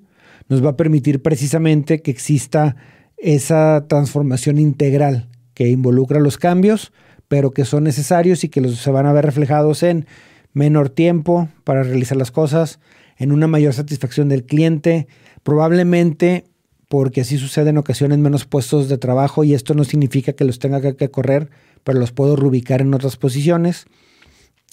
nos 0.49 0.65
va 0.65 0.71
a 0.71 0.75
permitir 0.75 1.21
precisamente 1.21 2.01
que 2.01 2.10
exista 2.10 2.77
esa 3.17 3.86
transformación 3.88 4.58
integral 4.58 5.30
que 5.53 5.67
involucra 5.67 6.19
los 6.19 6.39
cambios, 6.39 6.91
pero 7.28 7.52
que 7.52 7.66
son 7.66 7.84
necesarios 7.84 8.44
y 8.44 8.50
que 8.50 8.62
los, 8.62 8.78
se 8.78 8.92
van 8.92 9.06
a 9.06 9.13
ver 9.13 9.26
reflejados 9.26 9.84
en 9.84 10.08
menor 10.54 10.90
tiempo 10.90 11.50
para 11.63 11.84
realizar 11.84 12.18
las 12.18 12.32
cosas, 12.32 12.80
en 13.18 13.32
una 13.32 13.48
mayor 13.48 13.74
satisfacción 13.74 14.30
del 14.30 14.46
cliente, 14.46 15.08
probablemente 15.44 16.46
porque 16.88 17.22
así 17.22 17.38
sucede 17.38 17.72
en 17.72 17.78
ocasiones 17.78 18.18
menos 18.18 18.46
puestos 18.46 18.88
de 18.88 18.98
trabajo 18.98 19.44
y 19.44 19.54
esto 19.54 19.74
no 19.74 19.84
significa 19.84 20.34
que 20.34 20.46
los 20.46 20.60
tenga 20.60 20.96
que 20.96 21.12
correr, 21.12 21.50
pero 21.84 22.00
los 22.00 22.12
puedo 22.12 22.36
rubicar 22.36 22.82
en 22.82 22.94
otras 22.94 23.18
posiciones. 23.18 23.86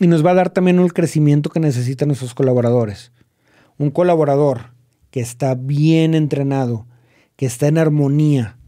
Y 0.00 0.06
nos 0.06 0.24
va 0.24 0.32
a 0.32 0.34
dar 0.34 0.50
también 0.50 0.78
un 0.78 0.88
crecimiento 0.88 1.50
que 1.50 1.60
necesitan 1.60 2.08
nuestros 2.08 2.34
colaboradores. 2.34 3.12
Un 3.78 3.90
colaborador 3.90 4.72
que 5.10 5.20
está 5.20 5.54
bien 5.54 6.14
entrenado, 6.14 6.86
que 7.36 7.46
está 7.46 7.68
en 7.68 7.78
armonía 7.78 8.58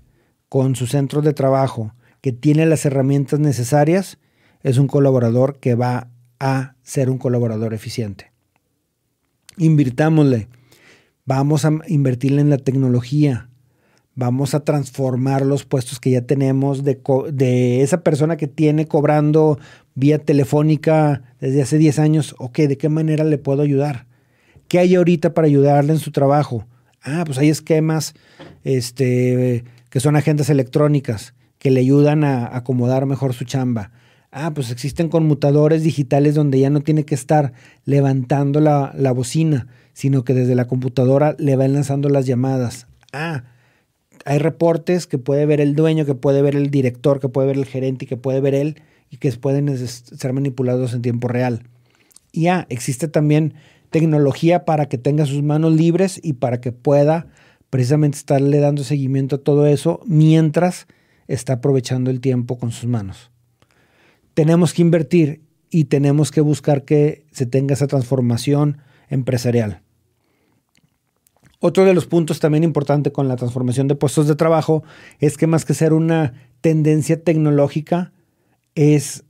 con 0.49 0.77
su 0.77 0.87
centro 0.87 1.23
de 1.23 1.33
trabajo, 1.33 1.93
que 2.27 2.33
tiene 2.33 2.67
las 2.67 2.85
herramientas 2.85 3.39
necesarias, 3.39 4.19
es 4.65 4.79
un 4.79 4.89
colaborador 4.89 5.61
que 5.61 5.77
va 5.77 6.11
a 6.41 6.75
ser 6.83 7.09
un 7.09 7.19
colaborador 7.19 7.73
eficiente. 7.73 8.33
Invirtámosle 9.59 10.49
Vamos 11.25 11.65
a 11.65 11.71
invertirle 11.87 12.41
en 12.41 12.51
la 12.51 12.59
tecnología. 12.59 13.49
Vamos 14.17 14.57
a 14.57 14.65
transformar 14.65 15.47
los 15.47 15.65
puestos 15.65 16.01
que 16.01 16.11
ya 16.11 16.23
tenemos 16.23 16.83
de, 16.83 17.01
de 17.33 17.83
esa 17.83 18.03
persona 18.03 18.37
que 18.37 18.49
tiene 18.49 18.89
cobrando 18.89 19.61
vía 19.95 20.19
telefónica 20.19 21.23
desde 21.41 21.63
hace 21.63 21.79
10 21.79 22.01
años. 22.01 22.35
Ok, 22.39 22.59
¿de 22.59 22.77
qué 22.77 22.89
manera 22.89 23.23
le 23.23 23.39
puedo 23.39 23.63
ayudar? 23.63 24.09
¿Qué 24.67 24.81
hay 24.81 24.97
ahorita 24.97 25.33
para 25.33 25.47
ayudarle 25.47 25.93
en 25.93 26.01
su 26.01 26.11
trabajo? 26.11 26.67
Ah, 27.03 27.23
pues 27.25 27.39
hay 27.39 27.51
esquemas 27.51 28.15
este, 28.65 29.63
que 29.91 30.01
son 30.01 30.17
agendas 30.17 30.51
electrónicas 30.51 31.36
que 31.59 31.71
le 31.71 31.81
ayudan 31.81 32.25
a 32.25 32.57
acomodar 32.57 33.07
mejor 33.07 33.35
su 33.35 33.45
chamba. 33.45 33.93
Ah, 34.31 34.53
pues 34.53 34.71
existen 34.71 35.09
conmutadores 35.09 35.83
digitales 35.83 36.35
donde 36.35 36.61
ya 36.61 36.71
no 36.71 36.81
tiene 36.81 37.05
que 37.05 37.15
estar 37.15 37.53
levantando 37.85 38.61
la, 38.61 38.93
la 38.97 39.13
bocina, 39.13 39.69
sino 39.93 40.25
que 40.25 40.35
desde 40.35 40.55
la 40.55 40.67
computadora 40.67 41.35
le 41.39 41.57
van 41.57 41.73
lanzando 41.73 42.09
las 42.09 42.27
llamadas. 42.27 42.87
Ah, 43.13 43.45
hay 44.25 44.39
reportes 44.39 45.07
que 45.07 45.19
puede 45.19 45.47
ver 45.47 45.61
el 45.61 45.75
dueño, 45.75 46.05
que 46.05 46.15
puede 46.15 46.43
ver 46.43 46.57
el 46.57 46.71
director, 46.71 47.21
que 47.21 47.29
puede 47.29 47.47
ver 47.47 47.57
el 47.57 47.65
gerente 47.65 48.05
y 48.05 48.09
que 48.09 48.17
puede 48.17 48.41
ver 48.41 48.55
él 48.55 48.83
y 49.09 49.19
que 49.19 49.31
pueden 49.33 49.75
ser 49.79 50.33
manipulados 50.33 50.93
en 50.95 51.03
tiempo 51.03 51.29
real. 51.29 51.63
Y 52.33 52.49
ah, 52.49 52.67
existe 52.69 53.09
también 53.09 53.55
tecnología 53.91 54.65
para 54.65 54.87
que 54.87 54.99
tenga 54.99 55.27
sus 55.27 55.43
manos 55.43 55.73
libres 55.73 56.21
y 56.23 56.35
para 56.35 56.61
que 56.61 56.73
pueda 56.73 57.29
precisamente 57.71 58.19
estarle 58.19 58.59
dando 58.59 58.85
seguimiento 58.85 59.37
a 59.37 59.39
todo 59.39 59.67
eso 59.67 60.01
mientras 60.07 60.87
está 61.29 61.55
aprovechando 61.55 62.11
el 62.11 62.21
tiempo 62.21 62.59
con 62.59 62.73
sus 62.73 62.89
manos. 62.89 63.31
Tenemos 64.35 64.75
que 64.75 64.83
invertir 64.83 65.43
y 65.71 65.85
tenemos 65.85 66.31
que 66.31 66.41
buscar 66.41 66.85
que 66.85 67.27
se 67.33 67.47
tenga 67.47 67.75
esa 67.75 67.87
transformación 67.87 68.79
empresarial. 69.09 69.83
Otro 71.59 71.85
de 71.85 71.95
los 71.95 72.07
puntos 72.07 72.39
también 72.39 72.65
importante 72.65 73.13
con 73.13 73.29
la 73.29 73.37
transformación 73.37 73.89
de 73.89 73.95
puestos 73.95 74.29
de 74.29 74.37
trabajo 74.37 74.85
es 75.19 75.37
que 75.37 75.47
más 75.47 75.65
que 75.65 75.75
ser 75.75 75.93
una 75.93 76.35
tendencia 76.61 77.23
tecnológica, 77.23 78.13
es 78.75 79.25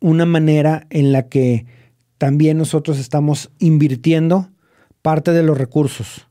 una 0.00 0.26
manera 0.26 0.86
en 0.90 1.12
la 1.12 1.28
que 1.28 1.66
también 2.18 2.58
nosotros 2.58 2.98
estamos 2.98 3.50
invirtiendo 3.58 4.50
parte 5.02 5.32
de 5.32 5.42
los 5.42 5.56
recursos. 5.56 6.28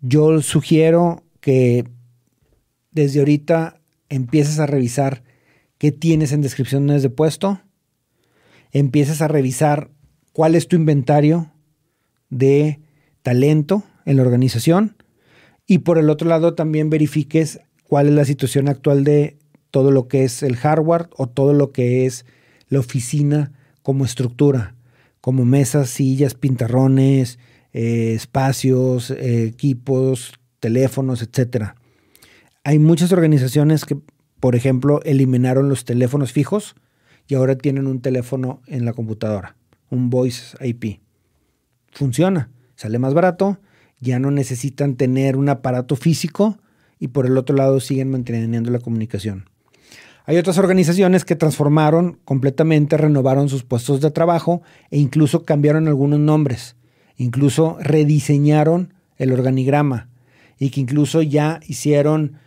Yo 0.00 0.42
sugiero 0.42 1.22
que 1.40 1.88
desde 2.90 3.20
ahorita 3.20 3.80
empieces 4.08 4.58
a 4.58 4.66
revisar 4.66 5.22
qué 5.78 5.92
tienes 5.92 6.32
en 6.32 6.42
descripciones 6.42 7.02
de 7.02 7.10
puesto, 7.10 7.60
empieces 8.72 9.22
a 9.22 9.28
revisar 9.28 9.90
cuál 10.32 10.54
es 10.54 10.68
tu 10.68 10.76
inventario 10.76 11.52
de 12.30 12.80
talento 13.22 13.84
en 14.04 14.16
la 14.16 14.22
organización 14.22 14.96
y 15.66 15.78
por 15.78 15.98
el 15.98 16.10
otro 16.10 16.28
lado 16.28 16.54
también 16.54 16.90
verifiques 16.90 17.60
cuál 17.82 18.08
es 18.08 18.14
la 18.14 18.24
situación 18.24 18.68
actual 18.68 19.04
de 19.04 19.38
todo 19.70 19.90
lo 19.90 20.08
que 20.08 20.24
es 20.24 20.42
el 20.42 20.56
hardware 20.56 21.08
o 21.16 21.26
todo 21.26 21.52
lo 21.52 21.72
que 21.72 22.06
es 22.06 22.24
la 22.68 22.80
oficina 22.80 23.52
como 23.82 24.04
estructura, 24.04 24.74
como 25.20 25.44
mesas, 25.44 25.90
sillas, 25.90 26.34
pintarrones, 26.34 27.38
eh, 27.72 28.14
espacios, 28.14 29.10
eh, 29.10 29.44
equipos, 29.44 30.34
teléfonos, 30.60 31.22
etc. 31.22 31.74
Hay 32.66 32.80
muchas 32.80 33.12
organizaciones 33.12 33.84
que, 33.84 33.96
por 34.40 34.56
ejemplo, 34.56 35.00
eliminaron 35.04 35.68
los 35.68 35.84
teléfonos 35.84 36.32
fijos 36.32 36.74
y 37.28 37.36
ahora 37.36 37.56
tienen 37.56 37.86
un 37.86 38.00
teléfono 38.00 38.60
en 38.66 38.84
la 38.84 38.92
computadora, 38.92 39.54
un 39.88 40.10
voice 40.10 40.56
IP. 40.60 41.00
Funciona, 41.92 42.50
sale 42.74 42.98
más 42.98 43.14
barato 43.14 43.60
ya 44.00 44.18
no 44.18 44.30
necesitan 44.30 44.96
tener 44.96 45.36
un 45.36 45.48
aparato 45.48 45.96
físico 45.96 46.58
y 46.98 47.08
por 47.08 47.26
el 47.26 47.36
otro 47.38 47.56
lado 47.56 47.80
siguen 47.80 48.10
manteniendo 48.10 48.70
la 48.70 48.78
comunicación. 48.78 49.48
Hay 50.24 50.38
otras 50.38 50.58
organizaciones 50.58 51.24
que 51.24 51.36
transformaron 51.36 52.18
completamente, 52.24 52.96
renovaron 52.96 53.48
sus 53.48 53.62
puestos 53.62 54.00
de 54.00 54.10
trabajo 54.10 54.62
e 54.90 54.98
incluso 54.98 55.44
cambiaron 55.44 55.86
algunos 55.86 56.18
nombres, 56.18 56.76
incluso 57.16 57.78
rediseñaron 57.80 58.92
el 59.18 59.32
organigrama 59.32 60.08
y 60.58 60.70
que 60.70 60.80
incluso 60.80 61.22
ya 61.22 61.60
hicieron, 61.66 62.38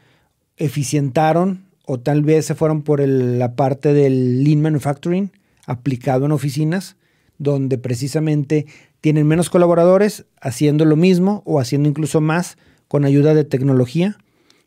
eficientaron 0.60 1.66
o 1.86 2.00
tal 2.00 2.22
vez 2.22 2.46
se 2.46 2.54
fueron 2.54 2.84
por 2.84 3.00
la 3.00 3.56
parte 3.56 3.94
del 3.94 4.44
lean 4.44 4.62
manufacturing 4.62 5.32
aplicado 5.66 6.26
en 6.26 6.32
oficinas, 6.32 6.98
donde 7.40 7.80
precisamente 7.80 8.68
tienen 9.02 9.26
menos 9.26 9.50
colaboradores 9.50 10.26
haciendo 10.42 10.86
lo 10.86 10.96
mismo 10.96 11.42
o 11.46 11.60
haciendo 11.60 11.90
incluso 11.90 12.22
más 12.22 12.58
con 12.88 13.06
ayuda 13.06 13.34
de 13.34 13.44
tecnología 13.44 14.18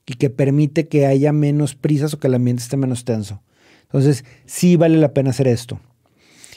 y 0.07 0.15
que 0.15 0.31
permite 0.31 0.89
que 0.89 1.07
haya 1.07 1.33
menos 1.33 1.75
prisas 1.75 2.15
o 2.15 2.19
que 2.19 2.27
el 2.27 2.35
ambiente 2.35 2.63
esté 2.63 2.77
menos 2.77 3.05
tenso. 3.05 3.43
Entonces, 3.83 4.25
sí 4.47 4.77
vale 4.77 4.97
la 4.97 5.13
pena 5.13 5.31
hacer 5.31 5.47
esto. 5.47 5.79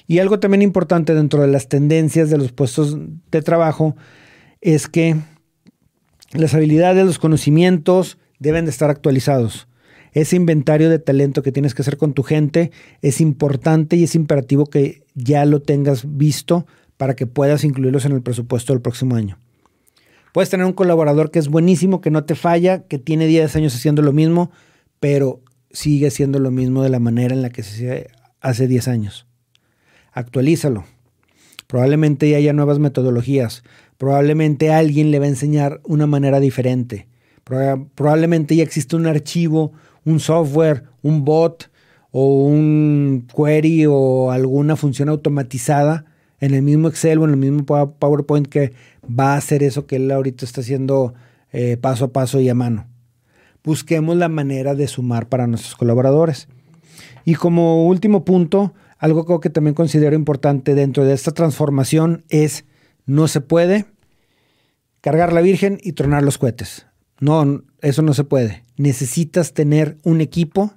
Y 0.07 0.19
algo 0.19 0.39
también 0.39 0.61
importante 0.61 1.13
dentro 1.13 1.41
de 1.41 1.47
las 1.47 1.67
tendencias 1.67 2.29
de 2.29 2.37
los 2.37 2.51
puestos 2.51 2.97
de 3.29 3.41
trabajo 3.41 3.95
es 4.61 4.87
que 4.87 5.17
Las 6.31 6.53
habilidades, 6.53 7.05
los 7.05 7.19
conocimientos 7.19 8.17
deben 8.45 8.65
de 8.65 8.71
estar 8.71 8.89
actualizados. 8.89 9.67
Ese 10.13 10.35
inventario 10.35 10.89
de 10.89 10.99
talento 10.99 11.41
que 11.41 11.51
tienes 11.51 11.73
que 11.73 11.81
hacer 11.81 11.97
con 11.97 12.13
tu 12.13 12.23
gente 12.23 12.71
es 13.01 13.19
importante 13.19 13.97
y 13.97 14.03
es 14.03 14.15
imperativo 14.15 14.67
que 14.67 15.03
ya 15.13 15.43
lo 15.45 15.61
tengas 15.61 16.17
visto 16.17 16.65
para 16.95 17.15
que 17.15 17.27
puedas 17.27 17.63
incluirlos 17.63 18.05
en 18.05 18.13
el 18.13 18.21
presupuesto 18.21 18.71
del 18.71 18.81
próximo 18.81 19.15
año. 19.15 19.37
Puedes 20.31 20.49
tener 20.49 20.65
un 20.65 20.73
colaborador 20.73 21.31
que 21.31 21.39
es 21.39 21.47
buenísimo, 21.47 22.01
que 22.01 22.11
no 22.11 22.23
te 22.23 22.35
falla, 22.35 22.83
que 22.83 22.99
tiene 22.99 23.25
10 23.25 23.55
años 23.55 23.75
haciendo 23.75 24.01
lo 24.01 24.13
mismo, 24.13 24.51
pero 24.99 25.41
sigue 25.71 26.11
siendo 26.11 26.39
lo 26.39 26.51
mismo 26.51 26.83
de 26.83 26.89
la 26.89 26.99
manera 26.99 27.33
en 27.33 27.41
la 27.41 27.49
que 27.49 27.63
se 27.63 27.71
hacía 27.71 28.07
hace 28.41 28.67
10 28.67 28.87
años. 28.87 29.27
Actualízalo. 30.13 30.85
Probablemente 31.67 32.29
ya 32.29 32.37
haya 32.37 32.53
nuevas 32.53 32.79
metodologías. 32.79 33.63
Probablemente 33.97 34.71
alguien 34.71 35.11
le 35.11 35.19
va 35.19 35.25
a 35.25 35.29
enseñar 35.29 35.81
una 35.83 36.07
manera 36.07 36.39
diferente. 36.39 37.07
Probablemente 37.45 38.55
ya 38.55 38.63
existe 38.63 38.95
un 38.95 39.05
archivo, 39.05 39.71
un 40.03 40.19
software, 40.19 40.83
un 41.03 41.23
bot 41.23 41.69
o 42.11 42.45
un 42.45 43.27
query 43.35 43.85
o 43.87 44.31
alguna 44.31 44.75
función 44.75 45.09
automatizada 45.09 46.05
en 46.39 46.55
el 46.55 46.63
mismo 46.63 46.87
Excel 46.87 47.19
o 47.19 47.25
en 47.25 47.31
el 47.31 47.37
mismo 47.37 47.65
PowerPoint 47.65 48.47
que 48.47 48.73
va 49.07 49.33
a 49.33 49.37
hacer 49.37 49.61
eso 49.61 49.85
que 49.85 49.97
él 49.97 50.09
ahorita 50.09 50.43
está 50.43 50.61
haciendo 50.61 51.13
eh, 51.51 51.77
paso 51.77 52.05
a 52.05 52.13
paso 52.13 52.39
y 52.39 52.49
a 52.49 52.55
mano. 52.55 52.87
Busquemos 53.63 54.15
la 54.17 54.27
manera 54.27 54.73
de 54.73 54.87
sumar 54.87 55.29
para 55.29 55.45
nuestros 55.45 55.75
colaboradores. 55.75 56.47
Y 57.25 57.35
como 57.35 57.85
último 57.87 58.25
punto, 58.25 58.73
algo 58.97 59.39
que 59.39 59.49
también 59.49 59.73
considero 59.75 60.15
importante 60.15 60.73
dentro 60.73 61.03
de 61.03 61.13
esta 61.13 61.31
transformación 61.31 62.23
es 62.29 62.65
no 63.05 63.27
se 63.27 63.41
puede 63.41 63.85
cargar 65.01 65.31
la 65.31 65.41
Virgen 65.41 65.79
y 65.83 65.93
tronar 65.93 66.23
los 66.23 66.37
cohetes. 66.37 66.87
No, 67.19 67.63
eso 67.81 68.01
no 68.01 68.13
se 68.13 68.23
puede. 68.23 68.63
Necesitas 68.77 69.53
tener 69.53 69.97
un 70.03 70.21
equipo 70.21 70.73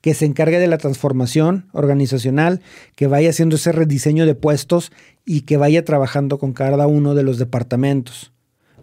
que 0.00 0.14
se 0.14 0.24
encargue 0.24 0.58
de 0.58 0.66
la 0.66 0.78
transformación 0.78 1.66
organizacional, 1.72 2.60
que 2.96 3.06
vaya 3.06 3.30
haciendo 3.30 3.56
ese 3.56 3.72
rediseño 3.72 4.24
de 4.24 4.34
puestos 4.34 4.92
y 5.26 5.42
que 5.42 5.56
vaya 5.56 5.84
trabajando 5.84 6.38
con 6.38 6.52
cada 6.52 6.86
uno 6.86 7.14
de 7.14 7.22
los 7.22 7.38
departamentos, 7.38 8.32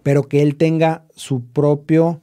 pero 0.04 0.24
que 0.24 0.43
él 0.43 0.56
tenga 0.56 1.06
su 1.15 1.43
propio, 1.43 2.22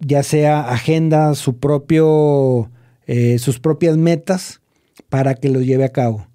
ya 0.00 0.22
sea 0.22 0.68
agenda, 0.70 1.34
su 1.34 1.58
propio, 1.58 2.70
eh, 3.06 3.38
sus 3.38 3.58
propias 3.58 3.96
metas 3.96 4.60
para 5.08 5.34
que 5.34 5.48
lo 5.48 5.62
lleve 5.62 5.84
a 5.84 5.92
cabo. 5.92 6.26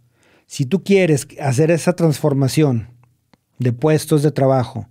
Si 0.47 0.65
tú 0.65 0.83
quieres 0.83 1.27
hacer 1.39 1.71
esa 1.71 1.93
transformación 1.93 2.89
de 3.59 3.73
puestos 3.73 4.23
de 4.23 4.31
trabajo, 4.31 4.87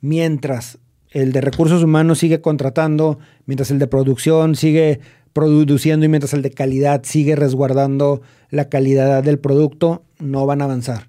mientras 0.00 0.78
el 1.14 1.32
de 1.32 1.40
recursos 1.40 1.82
humanos 1.82 2.18
sigue 2.18 2.40
contratando, 2.40 3.20
mientras 3.46 3.70
el 3.70 3.78
de 3.78 3.86
producción 3.86 4.56
sigue 4.56 5.00
produciendo 5.32 6.04
y 6.04 6.08
mientras 6.08 6.34
el 6.34 6.42
de 6.42 6.50
calidad 6.50 7.02
sigue 7.04 7.36
resguardando 7.36 8.20
la 8.50 8.68
calidad 8.68 9.22
del 9.22 9.38
producto, 9.38 10.04
no 10.18 10.44
van 10.44 10.60
a 10.60 10.64
avanzar. 10.64 11.08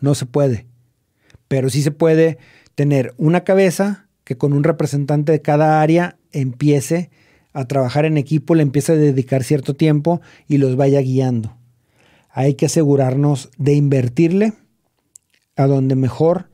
No 0.00 0.14
se 0.14 0.24
puede. 0.24 0.66
Pero 1.48 1.68
sí 1.68 1.82
se 1.82 1.90
puede 1.90 2.38
tener 2.76 3.12
una 3.16 3.42
cabeza 3.42 4.06
que 4.22 4.38
con 4.38 4.52
un 4.52 4.62
representante 4.62 5.32
de 5.32 5.42
cada 5.42 5.82
área 5.82 6.16
empiece 6.30 7.10
a 7.52 7.66
trabajar 7.66 8.04
en 8.04 8.18
equipo, 8.18 8.54
le 8.54 8.62
empiece 8.62 8.92
a 8.92 8.96
dedicar 8.96 9.42
cierto 9.42 9.74
tiempo 9.74 10.20
y 10.46 10.58
los 10.58 10.76
vaya 10.76 11.00
guiando. 11.00 11.56
Hay 12.30 12.54
que 12.54 12.66
asegurarnos 12.66 13.50
de 13.58 13.74
invertirle 13.74 14.52
a 15.56 15.66
donde 15.66 15.96
mejor 15.96 16.50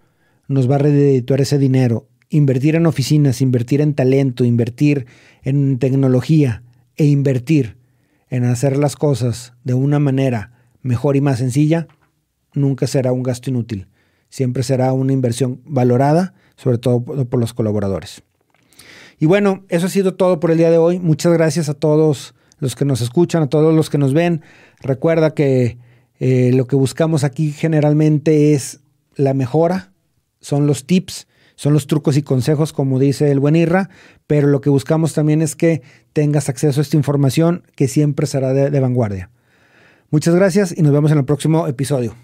nos 0.48 0.70
va 0.70 0.76
a 0.76 0.78
redituar 0.78 1.42
ese 1.42 1.58
dinero. 1.58 2.08
Invertir 2.28 2.76
en 2.76 2.86
oficinas, 2.86 3.40
invertir 3.40 3.80
en 3.80 3.94
talento, 3.94 4.44
invertir 4.44 5.06
en 5.42 5.78
tecnología, 5.78 6.62
e 6.96 7.06
invertir 7.06 7.76
en 8.28 8.44
hacer 8.44 8.76
las 8.76 8.96
cosas 8.96 9.52
de 9.64 9.74
una 9.74 9.98
manera 9.98 10.52
mejor 10.82 11.16
y 11.16 11.20
más 11.20 11.38
sencilla, 11.38 11.86
nunca 12.52 12.86
será 12.86 13.12
un 13.12 13.22
gasto 13.22 13.50
inútil. 13.50 13.88
Siempre 14.28 14.62
será 14.62 14.92
una 14.92 15.12
inversión 15.12 15.60
valorada, 15.64 16.34
sobre 16.56 16.78
todo 16.78 17.04
por 17.04 17.40
los 17.40 17.54
colaboradores. 17.54 18.22
Y 19.18 19.26
bueno, 19.26 19.64
eso 19.68 19.86
ha 19.86 19.90
sido 19.90 20.14
todo 20.14 20.40
por 20.40 20.50
el 20.50 20.58
día 20.58 20.70
de 20.70 20.78
hoy. 20.78 20.98
Muchas 20.98 21.32
gracias 21.32 21.68
a 21.68 21.74
todos 21.74 22.34
los 22.58 22.74
que 22.74 22.84
nos 22.84 23.00
escuchan, 23.00 23.42
a 23.42 23.48
todos 23.48 23.74
los 23.74 23.90
que 23.90 23.98
nos 23.98 24.12
ven. 24.12 24.42
Recuerda 24.80 25.34
que 25.34 25.78
eh, 26.18 26.50
lo 26.52 26.66
que 26.66 26.76
buscamos 26.76 27.22
aquí 27.22 27.52
generalmente 27.52 28.54
es 28.54 28.80
la 29.14 29.34
mejora, 29.34 29.92
son 30.40 30.66
los 30.66 30.84
tips 30.86 31.28
son 31.56 31.72
los 31.72 31.86
trucos 31.86 32.16
y 32.16 32.22
consejos, 32.22 32.72
como 32.72 32.98
dice 32.98 33.30
el 33.30 33.40
buen 33.40 33.56
Irra, 33.56 33.90
pero 34.26 34.48
lo 34.48 34.60
que 34.60 34.70
buscamos 34.70 35.12
también 35.12 35.42
es 35.42 35.56
que 35.56 35.82
tengas 36.12 36.48
acceso 36.48 36.80
a 36.80 36.82
esta 36.82 36.96
información 36.96 37.64
que 37.76 37.88
siempre 37.88 38.26
será 38.26 38.52
de 38.52 38.80
vanguardia. 38.80 39.30
Muchas 40.10 40.34
gracias 40.34 40.72
y 40.76 40.82
nos 40.82 40.92
vemos 40.92 41.10
en 41.12 41.18
el 41.18 41.24
próximo 41.24 41.66
episodio. 41.66 42.14